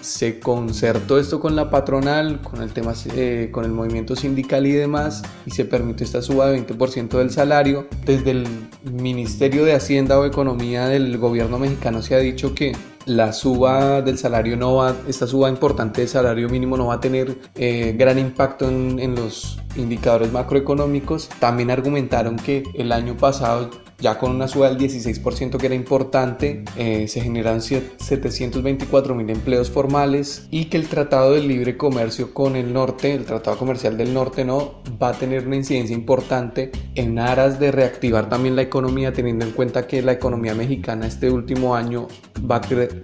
se 0.00 0.40
concertó 0.40 1.18
esto 1.18 1.38
con 1.38 1.54
la 1.54 1.68
patronal, 1.68 2.40
con 2.40 2.62
el 2.62 2.72
tema, 2.72 2.94
eh, 3.14 3.50
con 3.52 3.66
el 3.66 3.72
movimiento 3.72 4.16
sindical 4.16 4.66
y 4.66 4.72
demás, 4.72 5.22
y 5.44 5.50
se 5.50 5.66
permitió 5.66 6.06
esta 6.06 6.22
suba 6.22 6.48
de 6.48 6.64
20% 6.64 7.18
del 7.18 7.30
salario. 7.30 7.86
Desde 8.06 8.30
el 8.30 8.46
Ministerio 8.90 9.66
de 9.66 9.74
Hacienda 9.74 10.18
o 10.18 10.24
Economía 10.24 10.88
del 10.88 11.18
gobierno 11.18 11.58
mexicano 11.58 12.00
se 12.00 12.14
ha 12.14 12.18
dicho 12.18 12.54
que 12.54 12.72
la 13.08 13.32
suba 13.32 14.02
del 14.02 14.18
salario 14.18 14.56
no 14.56 14.76
va, 14.76 14.94
esta 15.08 15.26
suba 15.26 15.48
importante 15.48 16.02
del 16.02 16.08
salario 16.08 16.48
mínimo 16.48 16.76
no 16.76 16.86
va 16.86 16.94
a 16.94 17.00
tener 17.00 17.38
eh, 17.54 17.94
gran 17.98 18.18
impacto 18.18 18.68
en, 18.68 18.98
en 18.98 19.14
los 19.14 19.58
indicadores 19.76 20.30
macroeconómicos. 20.30 21.28
También 21.40 21.70
argumentaron 21.70 22.36
que 22.36 22.62
el 22.74 22.92
año 22.92 23.16
pasado 23.16 23.70
ya 24.00 24.16
con 24.18 24.30
una 24.30 24.46
suba 24.46 24.70
del 24.70 24.78
16% 24.78 25.56
que 25.56 25.66
era 25.66 25.74
importante, 25.74 26.64
eh, 26.76 27.08
se 27.08 27.20
generan 27.20 27.60
724 27.60 29.14
mil 29.14 29.28
empleos 29.28 29.70
formales 29.70 30.46
y 30.50 30.66
que 30.66 30.76
el 30.76 30.88
Tratado 30.88 31.32
de 31.32 31.40
Libre 31.40 31.76
Comercio 31.76 32.32
con 32.32 32.54
el 32.54 32.72
norte, 32.72 33.12
el 33.12 33.24
Tratado 33.24 33.58
Comercial 33.58 33.96
del 33.96 34.14
Norte, 34.14 34.44
no 34.44 34.82
va 35.02 35.10
a 35.10 35.12
tener 35.14 35.46
una 35.46 35.56
incidencia 35.56 35.94
importante 35.94 36.70
en 36.94 37.18
aras 37.18 37.58
de 37.58 37.72
reactivar 37.72 38.28
también 38.28 38.54
la 38.54 38.62
economía, 38.62 39.12
teniendo 39.12 39.44
en 39.44 39.50
cuenta 39.50 39.86
que 39.86 40.00
la 40.02 40.12
economía 40.12 40.54
mexicana 40.54 41.06
este 41.06 41.30
último 41.30 41.74
año 41.74 42.06
va 42.48 42.56
a, 42.56 42.60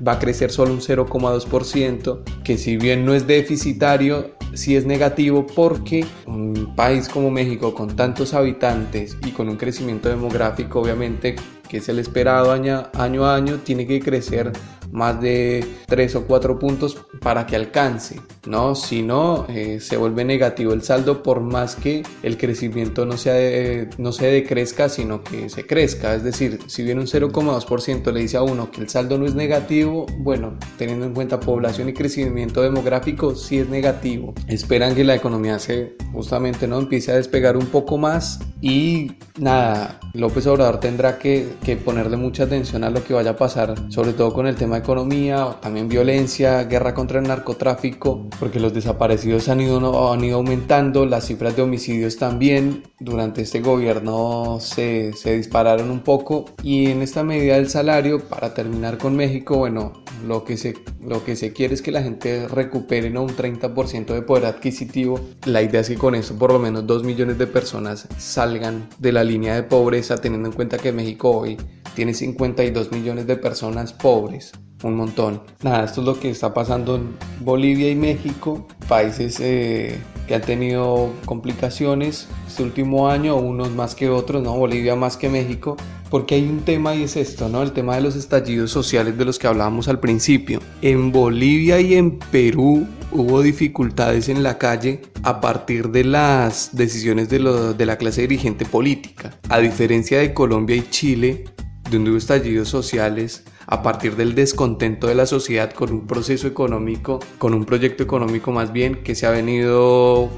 va 0.06 0.12
a 0.12 0.18
crecer 0.20 0.52
solo 0.52 0.72
un 0.72 0.80
0,2%, 0.80 2.22
que 2.44 2.56
si 2.56 2.76
bien 2.76 3.04
no 3.04 3.14
es 3.14 3.26
deficitario, 3.26 4.34
sí 4.54 4.76
es 4.76 4.86
negativo 4.86 5.46
porque 5.46 6.04
un 6.26 6.74
país 6.74 7.08
como 7.08 7.30
México 7.30 7.74
con 7.74 7.94
tantos 7.96 8.34
habitantes 8.34 9.16
y 9.26 9.30
con 9.30 9.48
un 9.48 9.56
crecimiento 9.56 10.08
demográfico 10.08 10.80
obviamente 10.80 11.36
que 11.74 11.78
es 11.78 11.88
el 11.88 11.98
esperado 11.98 12.52
año, 12.52 12.86
año 12.94 13.26
a 13.26 13.34
año, 13.34 13.58
tiene 13.64 13.84
que 13.84 13.98
crecer 13.98 14.52
más 14.92 15.20
de 15.20 15.64
3 15.86 16.14
o 16.14 16.24
4 16.24 16.56
puntos 16.56 16.96
para 17.20 17.46
que 17.46 17.56
alcance, 17.56 18.20
¿no? 18.46 18.76
Si 18.76 19.02
no, 19.02 19.44
eh, 19.48 19.80
se 19.80 19.96
vuelve 19.96 20.24
negativo 20.24 20.72
el 20.72 20.82
saldo 20.82 21.24
por 21.24 21.40
más 21.40 21.74
que 21.74 22.04
el 22.22 22.38
crecimiento 22.38 23.04
no, 23.04 23.16
sea 23.16 23.88
no 23.98 24.12
se 24.12 24.26
decrezca, 24.26 24.88
sino 24.88 25.24
que 25.24 25.48
se 25.48 25.66
crezca. 25.66 26.14
Es 26.14 26.22
decir, 26.22 26.60
si 26.68 26.84
bien 26.84 27.00
un 27.00 27.06
0,2% 27.06 28.12
le 28.12 28.20
dice 28.20 28.36
a 28.36 28.42
uno 28.42 28.70
que 28.70 28.80
el 28.80 28.88
saldo 28.88 29.18
no 29.18 29.26
es 29.26 29.34
negativo, 29.34 30.06
bueno, 30.18 30.56
teniendo 30.78 31.06
en 31.06 31.12
cuenta 31.12 31.40
población 31.40 31.88
y 31.88 31.92
crecimiento 31.92 32.62
demográfico, 32.62 33.34
sí 33.34 33.58
es 33.58 33.68
negativo. 33.68 34.32
Esperan 34.46 34.94
que 34.94 35.02
la 35.02 35.16
economía 35.16 35.58
se 35.58 35.96
justamente 36.12 36.68
no 36.68 36.78
empiece 36.78 37.10
a 37.10 37.16
despegar 37.16 37.56
un 37.56 37.66
poco 37.66 37.98
más 37.98 38.38
y 38.60 39.12
nada, 39.38 39.98
López 40.12 40.46
Obrador 40.46 40.78
tendrá 40.78 41.18
que, 41.18 41.48
que 41.64 41.76
ponerle 41.76 42.16
mucha 42.16 42.44
atención 42.44 42.84
a 42.84 42.90
lo 42.90 43.02
que 43.02 43.14
vaya 43.14 43.30
a 43.30 43.36
pasar, 43.36 43.74
sobre 43.90 44.12
todo 44.12 44.32
con 44.32 44.46
el 44.46 44.54
tema 44.54 44.76
de 44.76 44.82
economía, 44.82 45.56
también 45.60 45.88
violencia, 45.88 46.62
guerra 46.64 46.94
contra 46.94 47.18
el 47.18 47.26
narcotráfico, 47.26 48.28
porque 48.38 48.60
los 48.60 48.74
desaparecidos 48.74 49.48
han 49.48 49.60
ido, 49.60 50.12
han 50.12 50.22
ido 50.22 50.36
aumentando, 50.36 51.06
las 51.06 51.26
cifras 51.26 51.56
de 51.56 51.62
homicidios 51.62 52.16
también, 52.16 52.84
durante 53.00 53.42
este 53.42 53.60
gobierno 53.60 54.58
se, 54.60 55.12
se 55.14 55.36
dispararon 55.36 55.90
un 55.90 56.00
poco 56.00 56.44
y 56.62 56.90
en 56.90 57.02
esta 57.02 57.24
medida 57.24 57.54
del 57.54 57.68
salario, 57.68 58.20
para 58.28 58.54
terminar 58.54 58.98
con 58.98 59.16
México, 59.16 59.56
bueno, 59.56 60.04
lo 60.26 60.44
que 60.44 60.56
se, 60.56 60.74
lo 61.00 61.24
que 61.24 61.36
se 61.36 61.52
quiere 61.52 61.74
es 61.74 61.82
que 61.82 61.90
la 61.90 62.02
gente 62.02 62.48
recupere 62.48 63.10
¿no? 63.10 63.22
un 63.22 63.30
30% 63.30 64.06
de 64.06 64.22
poder 64.22 64.46
adquisitivo. 64.46 65.20
La 65.44 65.62
idea 65.62 65.80
es 65.80 65.88
que 65.88 65.96
con 65.96 66.14
eso 66.14 66.36
por 66.36 66.52
lo 66.52 66.58
menos 66.58 66.86
2 66.86 67.04
millones 67.04 67.38
de 67.38 67.46
personas 67.46 68.08
salgan 68.18 68.88
de 68.98 69.12
la 69.12 69.24
línea 69.24 69.54
de 69.54 69.62
pobreza, 69.62 70.16
teniendo 70.16 70.48
en 70.48 70.54
cuenta 70.54 70.78
que 70.78 70.92
México 70.92 71.30
hoy 71.30 71.53
tiene 71.94 72.14
52 72.14 72.92
millones 72.92 73.26
de 73.26 73.36
personas 73.36 73.92
pobres 73.92 74.52
un 74.84 74.96
montón. 74.96 75.42
Nada, 75.62 75.84
esto 75.84 76.00
es 76.00 76.06
lo 76.06 76.20
que 76.20 76.30
está 76.30 76.52
pasando 76.52 76.96
en 76.96 77.16
Bolivia 77.40 77.90
y 77.90 77.96
México, 77.96 78.66
países 78.88 79.40
eh, 79.40 79.98
que 80.28 80.34
han 80.34 80.42
tenido 80.42 81.10
complicaciones 81.24 82.28
este 82.46 82.62
último 82.62 83.08
año, 83.08 83.36
unos 83.36 83.70
más 83.70 83.94
que 83.94 84.10
otros, 84.10 84.42
¿no? 84.42 84.56
Bolivia 84.56 84.94
más 84.94 85.16
que 85.16 85.28
México, 85.28 85.76
porque 86.14 86.36
hay 86.36 86.44
un 86.48 86.60
tema 86.60 86.94
y 86.94 87.02
es 87.02 87.16
esto, 87.16 87.48
¿no? 87.48 87.60
El 87.60 87.72
tema 87.72 87.96
de 87.96 88.00
los 88.00 88.14
estallidos 88.14 88.70
sociales 88.70 89.18
de 89.18 89.24
los 89.24 89.36
que 89.36 89.48
hablábamos 89.48 89.88
al 89.88 89.98
principio. 89.98 90.60
En 90.80 91.10
Bolivia 91.10 91.80
y 91.80 91.94
en 91.94 92.20
Perú 92.20 92.86
hubo 93.10 93.42
dificultades 93.42 94.28
en 94.28 94.44
la 94.44 94.56
calle 94.56 95.02
a 95.24 95.40
partir 95.40 95.88
de 95.88 96.04
las 96.04 96.68
decisiones 96.70 97.30
de, 97.30 97.74
de 97.76 97.84
la 97.86 97.98
clase 97.98 98.20
dirigente 98.20 98.64
política. 98.64 99.36
A 99.48 99.58
diferencia 99.58 100.20
de 100.20 100.32
Colombia 100.32 100.76
y 100.76 100.88
Chile, 100.88 101.46
donde 101.90 102.10
hubo 102.10 102.18
estallidos 102.18 102.68
sociales, 102.68 103.42
a 103.66 103.82
partir 103.82 104.14
del 104.14 104.36
descontento 104.36 105.08
de 105.08 105.16
la 105.16 105.26
sociedad 105.26 105.72
con 105.72 105.90
un 105.90 106.06
proceso 106.06 106.46
económico, 106.46 107.18
con 107.38 107.54
un 107.54 107.64
proyecto 107.64 108.04
económico 108.04 108.52
más 108.52 108.72
bien 108.72 109.02
que 109.02 109.16
se 109.16 109.26
ha 109.26 109.30
venido 109.30 110.30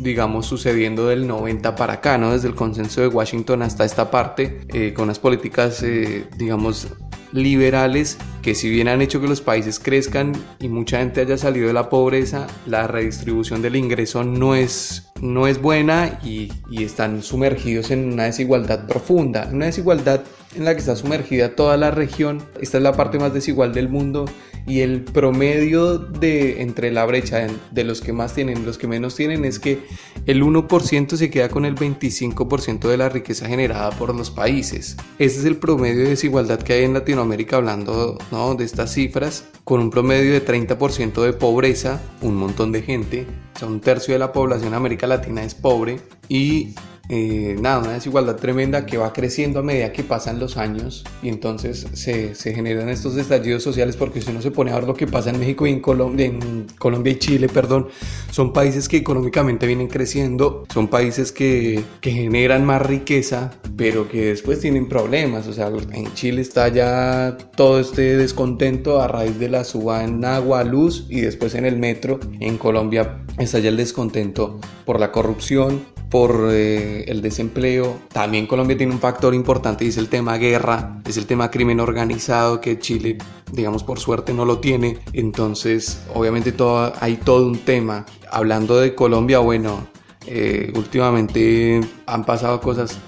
digamos, 0.00 0.46
sucediendo 0.46 1.08
del 1.08 1.26
90 1.26 1.74
para 1.76 1.94
acá, 1.94 2.18
¿no? 2.18 2.32
Desde 2.32 2.48
el 2.48 2.54
consenso 2.54 3.00
de 3.00 3.08
Washington 3.08 3.62
hasta 3.62 3.84
esta 3.84 4.10
parte, 4.10 4.60
eh, 4.72 4.92
con 4.94 5.04
unas 5.04 5.18
políticas, 5.18 5.82
eh, 5.82 6.26
digamos, 6.36 6.88
liberales 7.32 8.16
que 8.42 8.54
si 8.54 8.70
bien 8.70 8.86
han 8.86 9.02
hecho 9.02 9.20
que 9.20 9.26
los 9.26 9.40
países 9.40 9.80
crezcan 9.80 10.32
y 10.60 10.68
mucha 10.68 10.98
gente 10.98 11.20
haya 11.20 11.36
salido 11.36 11.66
de 11.66 11.72
la 11.72 11.88
pobreza, 11.88 12.46
la 12.66 12.86
redistribución 12.86 13.60
del 13.60 13.74
ingreso 13.74 14.22
no 14.22 14.54
es, 14.54 15.10
no 15.20 15.46
es 15.48 15.60
buena 15.60 16.20
y, 16.22 16.52
y 16.70 16.84
están 16.84 17.22
sumergidos 17.22 17.90
en 17.90 18.12
una 18.12 18.24
desigualdad 18.24 18.86
profunda, 18.86 19.48
una 19.52 19.66
desigualdad 19.66 20.20
en 20.54 20.64
la 20.64 20.74
que 20.74 20.80
está 20.80 20.96
sumergida 20.96 21.54
toda 21.54 21.76
la 21.76 21.90
región. 21.90 22.42
Esta 22.60 22.78
es 22.78 22.82
la 22.82 22.92
parte 22.92 23.18
más 23.18 23.32
desigual 23.32 23.72
del 23.72 23.88
mundo 23.88 24.26
y 24.66 24.80
el 24.80 25.02
promedio 25.02 25.98
de 25.98 26.62
entre 26.62 26.90
la 26.90 27.04
brecha 27.04 27.46
de 27.70 27.84
los 27.84 28.00
que 28.00 28.12
más 28.12 28.34
tienen 28.34 28.58
y 28.58 28.64
los 28.64 28.78
que 28.78 28.86
menos 28.86 29.14
tienen 29.14 29.44
es 29.44 29.58
que 29.58 29.80
el 30.26 30.42
1% 30.42 31.16
se 31.16 31.30
queda 31.30 31.48
con 31.48 31.64
el 31.64 31.74
25% 31.74 32.88
de 32.88 32.96
la 32.96 33.08
riqueza 33.08 33.46
generada 33.46 33.90
por 33.90 34.14
los 34.14 34.30
países. 34.30 34.96
Ese 35.18 35.40
es 35.40 35.44
el 35.44 35.56
promedio 35.56 36.04
de 36.04 36.10
desigualdad 36.10 36.60
que 36.60 36.74
hay 36.74 36.84
en 36.84 36.94
Latinoamérica 36.94 37.56
hablando 37.56 38.18
¿no? 38.30 38.54
de 38.54 38.64
estas 38.64 38.92
cifras, 38.92 39.48
con 39.64 39.80
un 39.80 39.90
promedio 39.90 40.32
de 40.32 40.44
30% 40.44 41.22
de 41.22 41.32
pobreza, 41.34 42.00
un 42.22 42.36
montón 42.36 42.72
de 42.72 42.82
gente, 42.82 43.26
o 43.62 43.66
un 43.66 43.80
tercio 43.80 44.14
de 44.14 44.18
la 44.18 44.32
población 44.32 44.70
de 44.70 44.76
América 44.76 45.06
Latina 45.06 45.42
es 45.42 45.54
pobre 45.54 46.00
y 46.28 46.74
eh, 47.10 47.56
nada, 47.60 47.80
una 47.80 47.92
desigualdad 47.92 48.36
tremenda 48.36 48.86
que 48.86 48.96
va 48.96 49.12
creciendo 49.12 49.58
a 49.58 49.62
medida 49.62 49.92
que 49.92 50.02
pasan 50.02 50.38
los 50.38 50.56
años 50.56 51.04
y 51.22 51.28
entonces 51.28 51.86
se, 51.92 52.34
se, 52.34 52.54
generan 52.54 52.88
estos 52.88 53.16
estallidos 53.16 53.62
sociales 53.62 53.94
porque 53.96 54.22
si 54.22 54.30
uno 54.30 54.40
se 54.40 54.50
pone 54.50 54.70
a 54.70 54.76
ver 54.76 54.84
lo 54.84 54.94
que 54.94 55.06
pasa 55.06 55.28
en 55.28 55.38
México 55.38 55.66
y 55.66 55.70
en 55.70 55.80
Colombia, 55.80 56.24
en 56.24 56.66
Colombia 56.78 57.12
y 57.12 57.18
Chile, 57.18 57.48
perdón, 57.48 57.88
son 58.30 58.54
países 58.54 58.88
que 58.88 58.96
económicamente 58.96 59.66
vienen 59.66 59.88
creciendo, 59.88 60.64
son 60.72 60.88
países 60.88 61.30
que, 61.30 61.84
que 62.00 62.10
generan 62.10 62.64
más 62.64 62.80
riqueza, 62.80 63.52
pero 63.76 64.08
que 64.08 64.26
después 64.26 64.60
tienen 64.60 64.88
problemas, 64.88 65.46
o 65.46 65.52
sea, 65.52 65.70
en 65.92 66.14
Chile 66.14 66.40
está 66.40 66.68
ya 66.68 67.36
todo 67.54 67.80
este 67.80 68.16
descontento 68.16 69.02
a 69.02 69.08
raíz 69.08 69.38
de 69.38 69.50
la 69.50 69.64
suba 69.64 70.04
en 70.04 70.24
agua, 70.24 70.64
luz 70.64 71.06
y 71.10 71.20
después 71.20 71.54
en 71.54 71.66
el 71.66 71.76
metro, 71.76 72.18
en 72.40 72.56
Colombia 72.56 73.18
está 73.38 73.58
ya 73.58 73.68
el 73.68 73.76
descontento 73.76 74.58
por 74.86 75.00
la 75.00 75.12
corrupción, 75.12 75.82
por 76.14 76.50
eh, 76.52 76.93
el 77.02 77.20
desempleo. 77.20 77.98
También 78.12 78.46
Colombia 78.46 78.76
tiene 78.76 78.92
un 78.92 79.00
factor 79.00 79.34
importante 79.34 79.84
y 79.84 79.88
es 79.88 79.96
el 79.96 80.08
tema 80.08 80.36
guerra, 80.38 81.02
es 81.06 81.16
el 81.16 81.26
tema 81.26 81.50
crimen 81.50 81.80
organizado 81.80 82.60
que 82.60 82.78
Chile, 82.78 83.18
digamos, 83.52 83.84
por 83.84 83.98
suerte 83.98 84.32
no 84.32 84.44
lo 84.44 84.58
tiene. 84.60 84.98
Entonces, 85.12 86.02
obviamente 86.14 86.52
todo, 86.52 86.92
hay 87.00 87.16
todo 87.16 87.46
un 87.46 87.58
tema. 87.58 88.06
Hablando 88.30 88.76
de 88.76 88.94
Colombia, 88.94 89.38
bueno, 89.40 89.86
eh, 90.26 90.72
últimamente 90.74 91.80
han 92.06 92.24
pasado 92.24 92.60
cosas, 92.60 92.98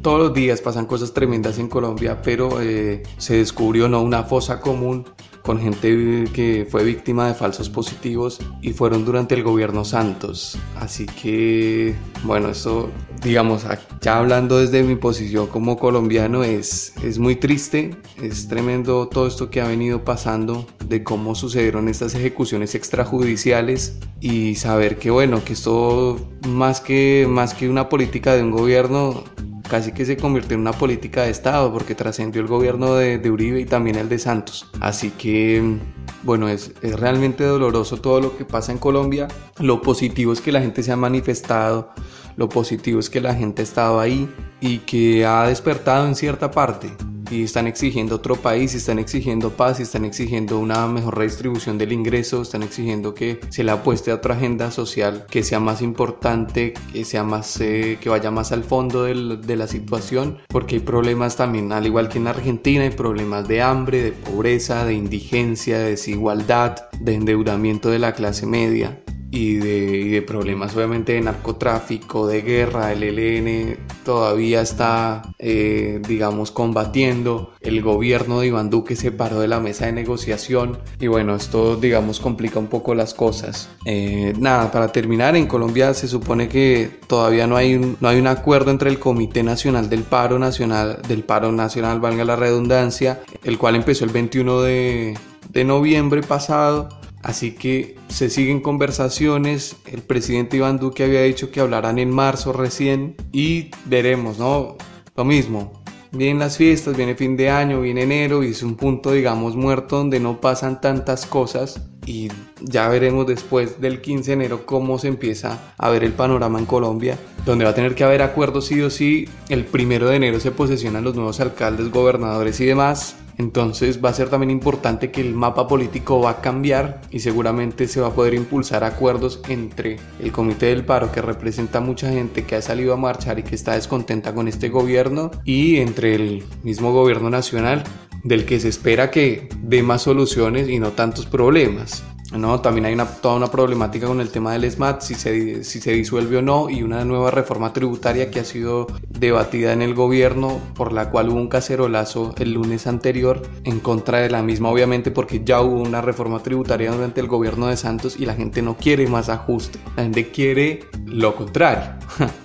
todos 0.00 0.18
los 0.18 0.34
días 0.34 0.60
pasan 0.60 0.86
cosas 0.86 1.12
tremendas 1.12 1.58
en 1.58 1.68
Colombia, 1.68 2.22
pero 2.22 2.60
eh, 2.62 3.02
se 3.18 3.36
descubrió 3.36 3.88
¿no? 3.88 4.00
una 4.02 4.22
fosa 4.24 4.60
común 4.60 5.04
con 5.44 5.60
gente 5.60 6.24
que 6.32 6.66
fue 6.70 6.82
víctima 6.84 7.28
de 7.28 7.34
falsos 7.34 7.68
positivos 7.68 8.40
y 8.62 8.72
fueron 8.72 9.04
durante 9.04 9.34
el 9.34 9.42
gobierno 9.42 9.84
Santos. 9.84 10.56
Así 10.80 11.04
que, 11.04 11.94
bueno, 12.22 12.48
eso, 12.48 12.88
digamos, 13.22 13.66
ya 14.00 14.18
hablando 14.18 14.58
desde 14.58 14.82
mi 14.82 14.96
posición 14.96 15.46
como 15.48 15.76
colombiano, 15.76 16.44
es, 16.44 16.94
es 17.04 17.18
muy 17.18 17.36
triste, 17.36 17.94
es 18.22 18.48
tremendo 18.48 19.06
todo 19.08 19.26
esto 19.26 19.50
que 19.50 19.60
ha 19.60 19.68
venido 19.68 20.02
pasando, 20.02 20.66
de 20.88 21.04
cómo 21.04 21.34
sucedieron 21.34 21.88
estas 21.90 22.14
ejecuciones 22.14 22.74
extrajudiciales 22.74 23.98
y 24.20 24.54
saber 24.54 24.96
que, 24.98 25.10
bueno, 25.10 25.44
que 25.44 25.52
esto 25.52 26.26
más 26.48 26.80
que, 26.80 27.26
más 27.28 27.52
que 27.52 27.68
una 27.68 27.90
política 27.90 28.34
de 28.34 28.42
un 28.42 28.50
gobierno, 28.50 29.24
casi 29.68 29.92
que 29.92 30.04
se 30.04 30.16
convirtió 30.16 30.54
en 30.54 30.60
una 30.60 30.72
política 30.72 31.22
de 31.22 31.30
Estado 31.30 31.72
porque 31.72 31.94
trascendió 31.94 32.40
el 32.42 32.48
gobierno 32.48 32.94
de, 32.94 33.30
Uribe 33.30 33.60
y 33.60 33.64
también 33.64 33.96
el 33.96 34.08
de 34.08 34.18
Santos. 34.18 34.68
Así 34.80 35.10
que, 35.10 35.78
bueno, 36.22 36.48
es, 36.48 36.72
es, 36.82 36.98
realmente 36.98 37.44
doloroso 37.44 37.96
todo 37.98 38.20
lo 38.20 38.36
que 38.36 38.44
pasa 38.44 38.72
en 38.72 38.78
Colombia. 38.78 39.28
Lo 39.58 39.80
positivo 39.80 40.32
es 40.32 40.40
que 40.40 40.52
la 40.52 40.60
gente 40.60 40.82
se 40.82 40.92
ha 40.92 40.96
manifestado, 40.96 41.90
lo 42.36 42.48
positivo 42.48 43.00
es 43.00 43.10
que 43.10 43.20
la 43.20 43.34
gente 43.34 43.62
ha 43.62 43.64
estado 43.64 44.00
ahí 44.00 44.28
y 44.60 44.78
que 44.78 45.26
ha 45.26 45.46
despertado 45.46 46.06
en 46.06 46.14
cierta 46.14 46.50
parte 46.50 46.90
y 47.30 47.44
están 47.44 47.66
exigiendo 47.66 48.16
otro 48.16 48.36
país, 48.36 48.74
están 48.74 48.98
exigiendo 48.98 49.50
paz, 49.50 49.80
están 49.80 50.04
exigiendo 50.04 50.58
una 50.58 50.86
mejor 50.86 51.18
redistribución 51.18 51.78
del 51.78 51.92
ingreso, 51.92 52.42
están 52.42 52.62
exigiendo 52.62 53.14
que 53.14 53.40
se 53.48 53.64
le 53.64 53.72
apueste 53.72 54.10
a 54.10 54.16
otra 54.16 54.34
agenda 54.34 54.70
social 54.70 55.26
que 55.30 55.42
sea 55.42 55.60
más 55.60 55.82
importante, 55.82 56.74
que 56.92 57.04
sea 57.04 57.24
más, 57.24 57.60
eh, 57.60 57.98
que 58.00 58.08
vaya 58.08 58.30
más 58.30 58.52
al 58.52 58.64
fondo 58.64 59.04
de 59.04 59.56
la 59.56 59.66
situación, 59.66 60.38
porque 60.48 60.76
hay 60.76 60.80
problemas 60.80 61.36
también, 61.36 61.72
al 61.72 61.86
igual 61.86 62.08
que 62.08 62.18
en 62.18 62.28
Argentina, 62.28 62.84
hay 62.84 62.90
problemas 62.90 63.48
de 63.48 63.62
hambre, 63.62 64.02
de 64.02 64.12
pobreza, 64.12 64.84
de 64.84 64.94
indigencia, 64.94 65.78
de 65.78 65.90
desigualdad, 65.90 66.90
de 67.00 67.14
endeudamiento 67.14 67.90
de 67.90 67.98
la 67.98 68.12
clase 68.12 68.46
media 68.46 69.00
y 69.34 69.56
de, 69.56 70.22
problemas 70.22 70.76
obviamente 70.76 71.14
de 71.14 71.20
narcotráfico, 71.20 72.28
de 72.28 72.42
guerra, 72.42 72.92
el 72.92 73.02
ELN 73.02 73.76
todavía 74.04 74.60
está, 74.60 75.22
eh, 75.40 76.00
digamos, 76.06 76.52
combatiendo, 76.52 77.52
el 77.60 77.82
gobierno 77.82 78.38
de 78.40 78.46
Iván 78.46 78.70
Duque 78.70 78.94
se 78.94 79.10
paró 79.10 79.40
de 79.40 79.48
la 79.48 79.58
mesa 79.58 79.86
de 79.86 79.92
negociación 79.92 80.78
y 81.00 81.08
bueno, 81.08 81.34
esto, 81.34 81.74
digamos, 81.74 82.20
complica 82.20 82.60
un 82.60 82.68
poco 82.68 82.94
las 82.94 83.12
cosas. 83.12 83.70
Eh, 83.84 84.34
nada, 84.38 84.70
para 84.70 84.92
terminar, 84.92 85.34
en 85.34 85.48
Colombia 85.48 85.94
se 85.94 86.06
supone 86.06 86.48
que 86.48 87.00
todavía 87.08 87.48
no 87.48 87.56
hay, 87.56 87.74
un, 87.74 87.96
no 88.00 88.08
hay 88.08 88.20
un 88.20 88.28
acuerdo 88.28 88.70
entre 88.70 88.88
el 88.88 89.00
Comité 89.00 89.42
Nacional 89.42 89.90
del 89.90 90.04
Paro 90.04 90.38
Nacional, 90.38 91.02
del 91.08 91.24
Paro 91.24 91.50
Nacional, 91.50 91.98
valga 91.98 92.24
la 92.24 92.36
redundancia, 92.36 93.20
el 93.42 93.58
cual 93.58 93.74
empezó 93.74 94.04
el 94.04 94.12
21 94.12 94.62
de, 94.62 95.18
de 95.50 95.64
noviembre 95.64 96.22
pasado 96.22 96.88
Así 97.24 97.52
que 97.52 97.96
se 98.08 98.28
siguen 98.28 98.60
conversaciones, 98.60 99.76
el 99.86 100.02
presidente 100.02 100.58
Iván 100.58 100.78
Duque 100.78 101.04
había 101.04 101.22
dicho 101.22 101.50
que 101.50 101.60
hablarán 101.60 101.98
en 101.98 102.10
marzo 102.10 102.52
recién 102.52 103.16
y 103.32 103.70
veremos, 103.86 104.38
¿no? 104.38 104.76
Lo 105.16 105.24
mismo, 105.24 105.82
vienen 106.12 106.38
las 106.38 106.58
fiestas, 106.58 106.98
viene 106.98 107.14
fin 107.14 107.34
de 107.38 107.48
año, 107.48 107.80
viene 107.80 108.02
enero 108.02 108.44
y 108.44 108.48
es 108.48 108.62
un 108.62 108.76
punto, 108.76 109.10
digamos, 109.10 109.56
muerto 109.56 109.96
donde 109.96 110.20
no 110.20 110.38
pasan 110.42 110.82
tantas 110.82 111.24
cosas 111.24 111.80
y 112.04 112.28
ya 112.60 112.90
veremos 112.90 113.26
después 113.26 113.80
del 113.80 114.02
15 114.02 114.26
de 114.26 114.32
enero 114.34 114.66
cómo 114.66 114.98
se 114.98 115.08
empieza 115.08 115.72
a 115.78 115.88
ver 115.88 116.04
el 116.04 116.12
panorama 116.12 116.58
en 116.58 116.66
Colombia, 116.66 117.18
donde 117.46 117.64
va 117.64 117.70
a 117.70 117.74
tener 117.74 117.94
que 117.94 118.04
haber 118.04 118.20
acuerdos 118.20 118.66
sí 118.66 118.82
o 118.82 118.90
sí. 118.90 119.30
El 119.48 119.64
primero 119.64 120.10
de 120.10 120.16
enero 120.16 120.40
se 120.40 120.50
posesionan 120.50 121.04
los 121.04 121.14
nuevos 121.14 121.40
alcaldes, 121.40 121.90
gobernadores 121.90 122.60
y 122.60 122.66
demás. 122.66 123.16
Entonces 123.38 124.04
va 124.04 124.10
a 124.10 124.14
ser 124.14 124.28
también 124.28 124.50
importante 124.50 125.10
que 125.10 125.20
el 125.20 125.34
mapa 125.34 125.66
político 125.66 126.20
va 126.20 126.30
a 126.30 126.40
cambiar 126.40 127.00
y 127.10 127.20
seguramente 127.20 127.88
se 127.88 128.00
va 128.00 128.08
a 128.08 128.14
poder 128.14 128.34
impulsar 128.34 128.84
acuerdos 128.84 129.40
entre 129.48 129.96
el 130.20 130.32
Comité 130.32 130.66
del 130.66 130.84
Paro 130.84 131.10
que 131.10 131.22
representa 131.22 131.78
a 131.78 131.80
mucha 131.80 132.10
gente 132.10 132.44
que 132.44 132.56
ha 132.56 132.62
salido 132.62 132.94
a 132.94 132.96
marchar 132.96 133.38
y 133.38 133.42
que 133.42 133.54
está 133.54 133.74
descontenta 133.74 134.34
con 134.34 134.48
este 134.48 134.68
gobierno 134.68 135.30
y 135.44 135.78
entre 135.78 136.14
el 136.14 136.44
mismo 136.62 136.92
gobierno 136.92 137.30
nacional 137.30 137.82
del 138.22 138.46
que 138.46 138.60
se 138.60 138.68
espera 138.68 139.10
que 139.10 139.48
dé 139.62 139.82
más 139.82 140.02
soluciones 140.02 140.68
y 140.68 140.78
no 140.78 140.92
tantos 140.92 141.26
problemas. 141.26 142.04
¿No? 142.38 142.60
También 142.60 142.86
hay 142.86 142.94
una, 142.94 143.06
toda 143.06 143.36
una 143.36 143.48
problemática 143.48 144.06
con 144.06 144.20
el 144.20 144.30
tema 144.30 144.52
del 144.52 144.70
SMAT, 144.70 145.02
si 145.02 145.14
se, 145.14 145.64
si 145.64 145.80
se 145.80 145.92
disuelve 145.92 146.38
o 146.38 146.42
no, 146.42 146.68
y 146.70 146.82
una 146.82 147.04
nueva 147.04 147.30
reforma 147.30 147.72
tributaria 147.72 148.30
que 148.30 148.40
ha 148.40 148.44
sido 148.44 148.86
debatida 149.08 149.72
en 149.72 149.82
el 149.82 149.94
gobierno, 149.94 150.60
por 150.74 150.92
la 150.92 151.10
cual 151.10 151.30
hubo 151.30 151.36
un 151.36 151.48
cacerolazo 151.48 152.34
el 152.38 152.52
lunes 152.52 152.86
anterior 152.86 153.42
en 153.64 153.80
contra 153.80 154.18
de 154.18 154.30
la 154.30 154.42
misma, 154.42 154.70
obviamente 154.70 155.10
porque 155.10 155.42
ya 155.44 155.60
hubo 155.60 155.80
una 155.80 156.00
reforma 156.00 156.40
tributaria 156.40 156.90
durante 156.90 157.20
el 157.20 157.28
gobierno 157.28 157.68
de 157.68 157.76
Santos 157.76 158.16
y 158.18 158.26
la 158.26 158.34
gente 158.34 158.62
no 158.62 158.76
quiere 158.76 159.06
más 159.06 159.28
ajuste, 159.28 159.78
la 159.96 160.04
gente 160.04 160.30
quiere 160.30 160.80
lo 161.06 161.34
contrario. 161.34 161.94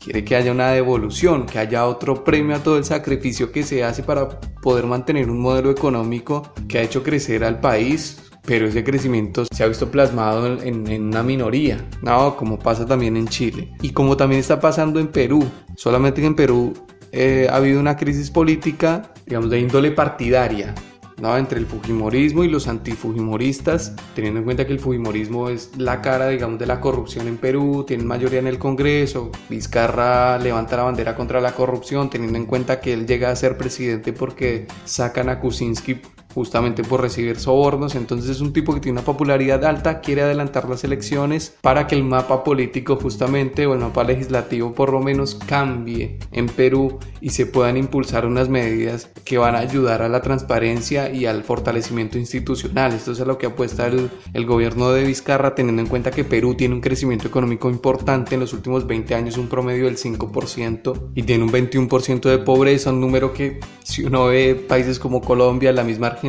quiere 0.00 0.24
que 0.24 0.34
haya 0.34 0.50
una 0.50 0.70
devolución, 0.70 1.44
que 1.44 1.58
haya 1.58 1.86
otro 1.86 2.24
premio 2.24 2.56
a 2.56 2.62
todo 2.62 2.78
el 2.78 2.84
sacrificio 2.84 3.52
que 3.52 3.62
se 3.62 3.84
hace 3.84 4.02
para 4.02 4.28
poder 4.62 4.86
mantener 4.86 5.30
un 5.30 5.40
modelo 5.40 5.70
económico 5.70 6.54
que 6.66 6.78
ha 6.78 6.82
hecho 6.82 7.02
crecer 7.02 7.44
al 7.44 7.60
país 7.60 8.29
pero 8.50 8.66
ese 8.66 8.82
crecimiento 8.82 9.44
se 9.48 9.62
ha 9.62 9.68
visto 9.68 9.92
plasmado 9.92 10.60
en, 10.60 11.04
una 11.04 11.22
minoría, 11.22 11.88
¿no? 12.02 12.36
como 12.36 12.58
pasa 12.58 12.84
también 12.84 13.16
en 13.16 13.28
Chile 13.28 13.72
y 13.80 13.90
como 13.90 14.16
también 14.16 14.40
está 14.40 14.58
pasando 14.58 14.98
en 14.98 15.06
Perú, 15.06 15.48
solamente 15.76 16.20
que 16.20 16.26
en 16.26 16.34
Perú 16.34 16.74
eh, 17.12 17.46
ha 17.48 17.54
habido 17.54 17.78
una 17.78 17.96
crisis 17.96 18.28
política, 18.28 19.14
digamos, 19.24 19.50
de 19.50 19.60
índole 19.60 19.92
partidaria, 19.92 20.74
¿no? 21.18 21.36
entre 21.36 21.60
el 21.60 21.66
Fujimorismo 21.66 22.42
y 22.42 22.48
los 22.48 22.66
antifujimoristas, 22.66 23.94
teniendo 24.16 24.40
en 24.40 24.44
cuenta 24.46 24.66
que 24.66 24.72
el 24.72 24.80
Fujimorismo 24.80 25.48
es 25.48 25.70
la 25.78 26.02
cara, 26.02 26.26
digamos, 26.26 26.58
de 26.58 26.66
la 26.66 26.80
corrupción 26.80 27.28
en 27.28 27.36
Perú, 27.36 27.84
tiene 27.86 28.02
mayoría 28.02 28.40
en 28.40 28.48
el 28.48 28.58
Congreso, 28.58 29.30
Vizcarra 29.48 30.38
levanta 30.38 30.76
la 30.76 30.82
bandera 30.82 31.14
contra 31.14 31.40
la 31.40 31.52
corrupción, 31.52 32.10
teniendo 32.10 32.36
en 32.36 32.46
cuenta 32.46 32.80
que 32.80 32.94
él 32.94 33.06
llega 33.06 33.30
a 33.30 33.36
ser 33.36 33.56
presidente 33.56 34.12
porque 34.12 34.66
sacan 34.84 35.28
a 35.28 35.38
Kuczynski 35.38 36.00
justamente 36.34 36.84
por 36.84 37.00
recibir 37.00 37.38
sobornos, 37.38 37.94
entonces 37.94 38.30
es 38.30 38.40
un 38.40 38.52
tipo 38.52 38.74
que 38.74 38.80
tiene 38.80 38.98
una 38.98 39.04
popularidad 39.04 39.64
alta, 39.64 40.00
quiere 40.00 40.22
adelantar 40.22 40.68
las 40.68 40.84
elecciones 40.84 41.56
para 41.60 41.86
que 41.86 41.94
el 41.94 42.04
mapa 42.04 42.44
político 42.44 42.96
justamente 42.96 43.66
o 43.66 43.74
el 43.74 43.80
mapa 43.80 44.04
legislativo 44.04 44.74
por 44.74 44.92
lo 44.92 45.00
menos 45.00 45.34
cambie 45.46 46.18
en 46.32 46.46
Perú 46.46 46.98
y 47.20 47.30
se 47.30 47.46
puedan 47.46 47.76
impulsar 47.76 48.26
unas 48.26 48.48
medidas 48.48 49.10
que 49.24 49.38
van 49.38 49.54
a 49.54 49.58
ayudar 49.58 50.02
a 50.02 50.08
la 50.08 50.22
transparencia 50.22 51.10
y 51.10 51.26
al 51.26 51.44
fortalecimiento 51.44 52.18
institucional. 52.18 52.92
Esto 52.92 53.12
es 53.12 53.20
a 53.20 53.24
lo 53.24 53.38
que 53.38 53.46
apuesta 53.46 53.86
el, 53.86 54.10
el 54.32 54.46
gobierno 54.46 54.90
de 54.92 55.04
Vizcarra 55.04 55.54
teniendo 55.54 55.82
en 55.82 55.88
cuenta 55.88 56.10
que 56.10 56.24
Perú 56.24 56.54
tiene 56.54 56.74
un 56.74 56.80
crecimiento 56.80 57.28
económico 57.28 57.68
importante 57.68 58.34
en 58.34 58.40
los 58.40 58.52
últimos 58.52 58.86
20 58.86 59.14
años, 59.14 59.36
un 59.36 59.48
promedio 59.48 59.86
del 59.86 59.96
5% 59.96 61.10
y 61.14 61.22
tiene 61.22 61.44
un 61.44 61.52
21% 61.52 62.28
de 62.28 62.38
pobreza, 62.38 62.90
un 62.90 63.00
número 63.00 63.32
que 63.32 63.60
si 63.82 64.04
uno 64.04 64.26
ve 64.26 64.54
países 64.54 64.98
como 64.98 65.20
Colombia, 65.20 65.72
la 65.72 65.84
misma 65.84 66.08
Argentina 66.08 66.19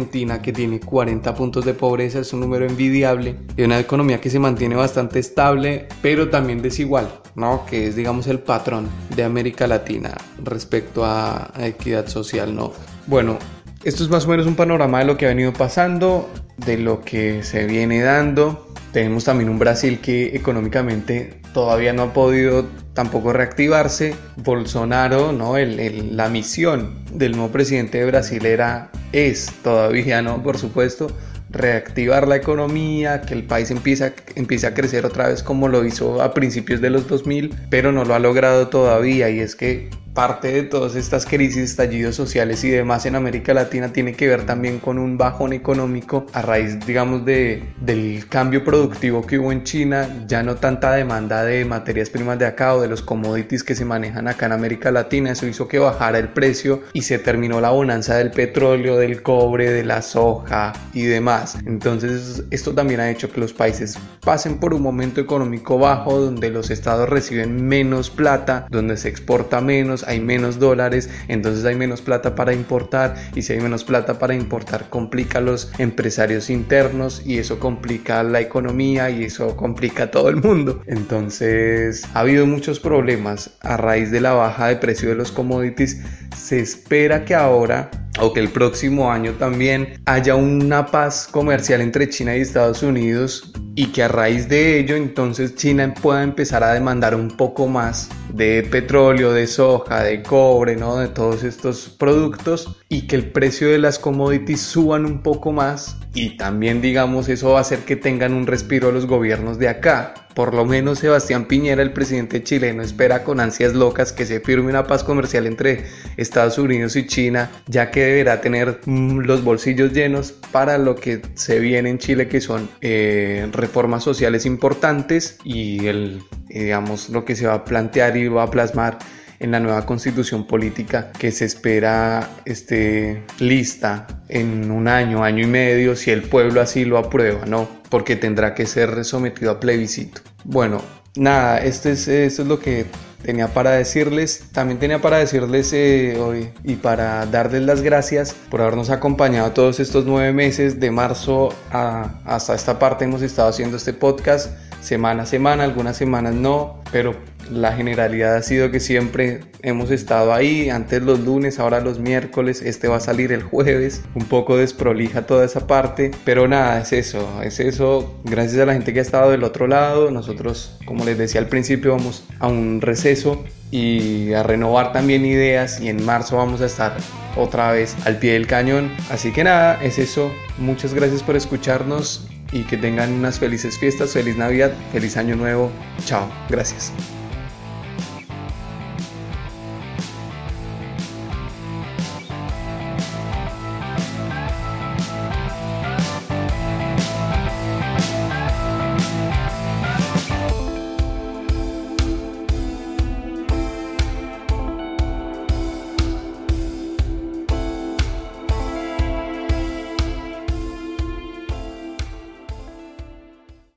que 0.41 0.53
tiene 0.53 0.79
40 0.79 1.35
puntos 1.35 1.65
de 1.65 1.73
pobreza 1.73 2.19
es 2.19 2.31
un 2.31 2.39
número 2.39 2.65
envidiable 2.65 3.35
de 3.55 3.65
una 3.65 3.77
economía 3.77 4.21
que 4.21 4.29
se 4.29 4.39
mantiene 4.39 4.75
bastante 4.75 5.19
estable 5.19 5.87
pero 6.01 6.29
también 6.29 6.61
desigual, 6.61 7.09
¿no? 7.35 7.65
Que 7.65 7.87
es 7.87 7.95
digamos 7.95 8.27
el 8.27 8.39
patrón 8.39 8.87
de 9.15 9.23
América 9.23 9.67
Latina 9.67 10.15
respecto 10.43 11.03
a, 11.05 11.51
equidad 11.59 12.07
social, 12.07 12.55
¿no? 12.55 12.71
Bueno, 13.07 13.37
esto 13.83 14.03
es 14.03 14.09
más 14.09 14.25
o 14.25 14.29
menos 14.29 14.47
un 14.47 14.55
panorama 14.55 14.99
de 14.99 15.05
lo 15.05 15.17
que 15.17 15.25
ha 15.25 15.29
venido 15.29 15.51
pasando, 15.51 16.29
de 16.57 16.77
lo 16.77 17.01
que 17.01 17.43
se 17.43 17.65
viene 17.65 18.01
dando. 18.01 18.70
Tenemos 18.91 19.23
también 19.23 19.49
un 19.49 19.57
Brasil 19.57 19.99
que 20.01 20.35
económicamente 20.35 21.39
todavía 21.53 21.93
no 21.93 22.03
ha 22.03 22.13
podido 22.13 22.65
tampoco 22.93 23.31
reactivarse. 23.31 24.15
Bolsonaro, 24.37 25.31
¿no? 25.31 25.55
la 25.57 26.29
misión 26.29 26.95
del 27.13 27.31
nuevo 27.33 27.51
presidente 27.51 27.99
de 27.99 28.05
Brasil 28.05 28.45
era 28.45 28.91
es 29.13 29.51
todavía, 29.63 30.21
¿no? 30.21 30.43
Por 30.43 30.57
supuesto, 30.57 31.07
reactivar 31.51 32.27
la 32.27 32.37
economía, 32.37 33.21
que 33.21 33.33
el 33.33 33.43
país 33.43 33.71
empiece, 33.71 34.13
empiece 34.35 34.67
a 34.67 34.73
crecer 34.73 35.05
otra 35.05 35.27
vez 35.27 35.43
como 35.43 35.67
lo 35.67 35.85
hizo 35.85 36.21
a 36.21 36.33
principios 36.33 36.81
de 36.81 36.89
los 36.89 37.07
2000, 37.07 37.53
pero 37.69 37.91
no 37.91 38.05
lo 38.05 38.15
ha 38.15 38.19
logrado 38.19 38.67
todavía 38.69 39.29
y 39.29 39.39
es 39.39 39.55
que 39.55 39.89
parte 40.13 40.51
de 40.51 40.63
todas 40.63 40.95
estas 40.95 41.25
crisis, 41.25 41.57
estallidos 41.57 42.15
sociales 42.15 42.63
y 42.63 42.69
demás 42.69 43.05
en 43.05 43.15
América 43.15 43.53
Latina 43.53 43.93
tiene 43.93 44.13
que 44.13 44.27
ver 44.27 44.45
también 44.45 44.79
con 44.79 44.97
un 44.97 45.17
bajón 45.17 45.53
económico 45.53 46.25
a 46.33 46.41
raíz, 46.41 46.85
digamos, 46.85 47.25
de, 47.25 47.63
del 47.79 48.27
cambio 48.27 48.63
productivo 48.63 49.25
que 49.25 49.39
hubo 49.39 49.51
en 49.51 49.63
China, 49.63 50.07
ya 50.27 50.43
no 50.43 50.55
tanta 50.55 50.93
demanda 50.93 51.43
de 51.43 51.63
materias 51.65 52.09
primas 52.09 52.39
de 52.39 52.45
acá 52.45 52.75
o 52.75 52.81
de 52.81 52.87
los 52.87 53.01
commodities 53.01 53.63
que 53.63 53.75
se 53.75 53.85
manejan 53.85 54.27
acá 54.27 54.47
en 54.47 54.51
América 54.53 54.91
Latina, 54.91 55.31
eso 55.31 55.47
hizo 55.47 55.67
que 55.67 55.79
bajara 55.79 56.19
el 56.19 56.29
precio 56.29 56.81
y 56.93 57.03
se 57.03 57.19
terminó 57.19 57.61
la 57.61 57.69
bonanza 57.69 58.15
del 58.15 58.31
petróleo, 58.31 58.97
del 58.97 59.21
cobre, 59.21 59.71
de 59.71 59.83
la 59.83 60.01
soja 60.01 60.73
y 60.93 61.03
demás. 61.03 61.40
Entonces 61.65 62.43
esto 62.51 62.73
también 62.73 62.99
ha 62.99 63.09
hecho 63.09 63.31
que 63.31 63.39
los 63.39 63.53
países 63.53 63.97
pasen 64.21 64.59
por 64.59 64.73
un 64.73 64.81
momento 64.81 65.21
económico 65.21 65.77
bajo 65.77 66.19
donde 66.19 66.49
los 66.49 66.69
estados 66.69 67.09
reciben 67.09 67.67
menos 67.67 68.09
plata, 68.09 68.67
donde 68.69 68.97
se 68.97 69.09
exporta 69.09 69.61
menos, 69.61 70.03
hay 70.03 70.19
menos 70.19 70.59
dólares, 70.59 71.09
entonces 71.27 71.65
hay 71.65 71.75
menos 71.75 72.01
plata 72.01 72.35
para 72.35 72.53
importar 72.53 73.15
y 73.35 73.41
si 73.41 73.53
hay 73.53 73.59
menos 73.59 73.83
plata 73.83 74.19
para 74.19 74.33
importar 74.33 74.89
complica 74.89 75.39
a 75.39 75.41
los 75.41 75.71
empresarios 75.77 76.49
internos 76.49 77.21
y 77.25 77.37
eso 77.37 77.59
complica 77.59 78.23
la 78.23 78.41
economía 78.41 79.09
y 79.09 79.23
eso 79.23 79.55
complica 79.55 80.03
a 80.03 80.11
todo 80.11 80.29
el 80.29 80.37
mundo. 80.37 80.81
Entonces 80.87 82.03
ha 82.13 82.19
habido 82.19 82.45
muchos 82.45 82.79
problemas 82.79 83.51
a 83.61 83.77
raíz 83.77 84.11
de 84.11 84.21
la 84.21 84.33
baja 84.33 84.67
de 84.67 84.75
precio 84.77 85.09
de 85.09 85.15
los 85.15 85.31
commodities. 85.31 86.01
Se 86.35 86.59
espera 86.59 87.25
que 87.25 87.35
ahora 87.35 87.89
o 88.19 88.33
que 88.33 88.39
el 88.39 88.49
próximo 88.49 89.11
año 89.11 89.33
también 89.33 90.01
haya 90.05 90.35
una 90.35 90.85
paz 90.85 91.27
comercial 91.31 91.81
entre 91.81 92.09
China 92.09 92.35
y 92.35 92.41
Estados 92.41 92.83
Unidos 92.83 93.51
y 93.75 93.87
que 93.87 94.03
a 94.03 94.07
raíz 94.07 94.49
de 94.49 94.79
ello 94.79 94.95
entonces 94.95 95.55
China 95.55 95.93
pueda 95.93 96.23
empezar 96.23 96.63
a 96.63 96.73
demandar 96.73 97.15
un 97.15 97.29
poco 97.29 97.67
más 97.67 98.09
de 98.33 98.63
petróleo, 98.69 99.31
de 99.31 99.47
soja, 99.47 100.03
de 100.03 100.21
cobre, 100.21 100.75
¿no? 100.75 100.97
de 100.97 101.07
todos 101.07 101.43
estos 101.43 101.89
productos 101.89 102.80
y 102.91 103.03
que 103.03 103.15
el 103.15 103.31
precio 103.31 103.69
de 103.69 103.77
las 103.77 103.97
commodities 103.97 104.59
suban 104.59 105.05
un 105.05 105.23
poco 105.23 105.53
más 105.53 105.95
y 106.13 106.35
también 106.35 106.81
digamos 106.81 107.29
eso 107.29 107.51
va 107.51 107.59
a 107.59 107.61
hacer 107.61 107.79
que 107.79 107.95
tengan 107.95 108.33
un 108.33 108.45
respiro 108.45 108.91
los 108.91 109.05
gobiernos 109.05 109.57
de 109.57 109.69
acá. 109.69 110.13
Por 110.35 110.53
lo 110.53 110.65
menos 110.65 110.99
Sebastián 110.99 111.45
Piñera, 111.45 111.81
el 111.81 111.93
presidente 111.93 112.43
chileno, 112.43 112.83
espera 112.83 113.23
con 113.23 113.39
ansias 113.39 113.73
locas 113.73 114.11
que 114.11 114.25
se 114.25 114.41
firme 114.41 114.69
una 114.69 114.87
paz 114.87 115.05
comercial 115.05 115.47
entre 115.47 115.85
Estados 116.17 116.57
Unidos 116.57 116.97
y 116.97 117.07
China, 117.07 117.49
ya 117.67 117.91
que 117.91 118.03
deberá 118.03 118.41
tener 118.41 118.81
mm, 118.85 119.19
los 119.19 119.41
bolsillos 119.41 119.93
llenos 119.93 120.33
para 120.51 120.77
lo 120.77 120.97
que 120.97 121.21
se 121.35 121.59
viene 121.59 121.91
en 121.91 121.97
Chile, 121.97 122.27
que 122.27 122.41
son 122.41 122.69
eh, 122.81 123.47
reformas 123.53 124.03
sociales 124.03 124.45
importantes 124.45 125.37
y 125.45 125.87
el, 125.87 126.21
digamos, 126.49 127.07
lo 127.09 127.23
que 127.23 127.37
se 127.37 127.47
va 127.47 127.53
a 127.53 127.63
plantear 127.63 128.17
y 128.17 128.27
va 128.27 128.43
a 128.43 128.51
plasmar 128.51 128.99
en 129.41 129.51
la 129.51 129.59
nueva 129.59 129.85
constitución 129.85 130.45
política 130.45 131.11
que 131.17 131.31
se 131.31 131.45
espera 131.45 132.29
esté 132.45 133.23
lista 133.39 134.07
en 134.29 134.69
un 134.71 134.87
año, 134.87 135.23
año 135.23 135.43
y 135.43 135.47
medio, 135.47 135.95
si 135.95 136.11
el 136.11 136.21
pueblo 136.21 136.61
así 136.61 136.85
lo 136.85 136.97
aprueba, 136.97 137.45
¿no? 137.45 137.67
Porque 137.89 138.15
tendrá 138.15 138.53
que 138.53 138.65
ser 138.65 139.03
sometido 139.03 139.51
a 139.51 139.59
plebiscito. 139.59 140.21
Bueno, 140.43 140.81
nada, 141.15 141.57
esto 141.57 141.89
es, 141.89 142.07
esto 142.07 142.43
es 142.43 142.47
lo 142.47 142.59
que 142.59 142.85
tenía 143.23 143.47
para 143.47 143.71
decirles. 143.71 144.43
También 144.51 144.79
tenía 144.79 145.01
para 145.01 145.17
decirles 145.17 145.73
eh, 145.73 146.17
hoy 146.19 146.49
y 146.63 146.75
para 146.75 147.25
darles 147.25 147.63
las 147.63 147.81
gracias 147.81 148.35
por 148.49 148.61
habernos 148.61 148.91
acompañado 148.91 149.51
todos 149.51 149.79
estos 149.79 150.05
nueve 150.05 150.33
meses 150.33 150.79
de 150.79 150.91
marzo 150.91 151.49
hasta 151.71 152.53
esta 152.53 152.77
parte. 152.77 153.05
Hemos 153.05 153.23
estado 153.23 153.49
haciendo 153.49 153.77
este 153.77 153.93
podcast 153.93 154.51
semana 154.81 155.23
a 155.23 155.25
semana, 155.25 155.63
algunas 155.63 155.95
semanas 155.95 156.33
no, 156.33 156.81
pero 156.91 157.15
la 157.51 157.73
generalidad 157.73 158.35
ha 158.35 158.41
sido 158.41 158.71
que 158.71 158.79
siempre 158.79 159.41
hemos 159.61 159.91
estado 159.91 160.33
ahí, 160.33 160.69
antes 160.69 161.01
los 161.01 161.19
lunes, 161.19 161.59
ahora 161.59 161.81
los 161.81 161.99
miércoles, 161.99 162.61
este 162.61 162.87
va 162.87 162.97
a 162.97 163.01
salir 163.01 163.31
el 163.31 163.43
jueves, 163.43 164.01
un 164.15 164.25
poco 164.25 164.57
desprolija 164.57 165.25
toda 165.25 165.45
esa 165.45 165.67
parte, 165.67 166.11
pero 166.23 166.47
nada, 166.47 166.81
es 166.81 166.93
eso, 166.93 167.41
es 167.43 167.59
eso, 167.59 168.19
gracias 168.23 168.61
a 168.61 168.65
la 168.65 168.73
gente 168.73 168.93
que 168.93 168.99
ha 168.99 169.03
estado 169.03 169.31
del 169.31 169.43
otro 169.43 169.67
lado, 169.67 170.11
nosotros, 170.11 170.79
como 170.85 171.03
les 171.05 171.17
decía 171.17 171.41
al 171.41 171.47
principio, 171.47 171.91
vamos 171.91 172.23
a 172.39 172.47
un 172.47 172.81
receso 172.81 173.43
y 173.69 174.33
a 174.33 174.43
renovar 174.43 174.91
también 174.91 175.25
ideas 175.25 175.79
y 175.79 175.89
en 175.89 176.03
marzo 176.03 176.37
vamos 176.37 176.61
a 176.61 176.65
estar 176.65 176.97
otra 177.37 177.71
vez 177.71 177.95
al 178.05 178.17
pie 178.17 178.33
del 178.33 178.47
cañón, 178.47 178.91
así 179.09 179.31
que 179.31 179.43
nada, 179.43 179.81
es 179.83 179.99
eso, 179.99 180.31
muchas 180.57 180.93
gracias 180.93 181.21
por 181.21 181.35
escucharnos 181.35 182.27
y 182.51 182.63
que 182.63 182.77
tengan 182.77 183.13
unas 183.13 183.39
felices 183.39 183.77
fiestas, 183.77 184.11
feliz 184.11 184.37
Navidad, 184.37 184.71
feliz 184.91 185.17
Año 185.17 185.35
Nuevo, 185.35 185.71
chao, 186.05 186.29
gracias. 186.49 186.91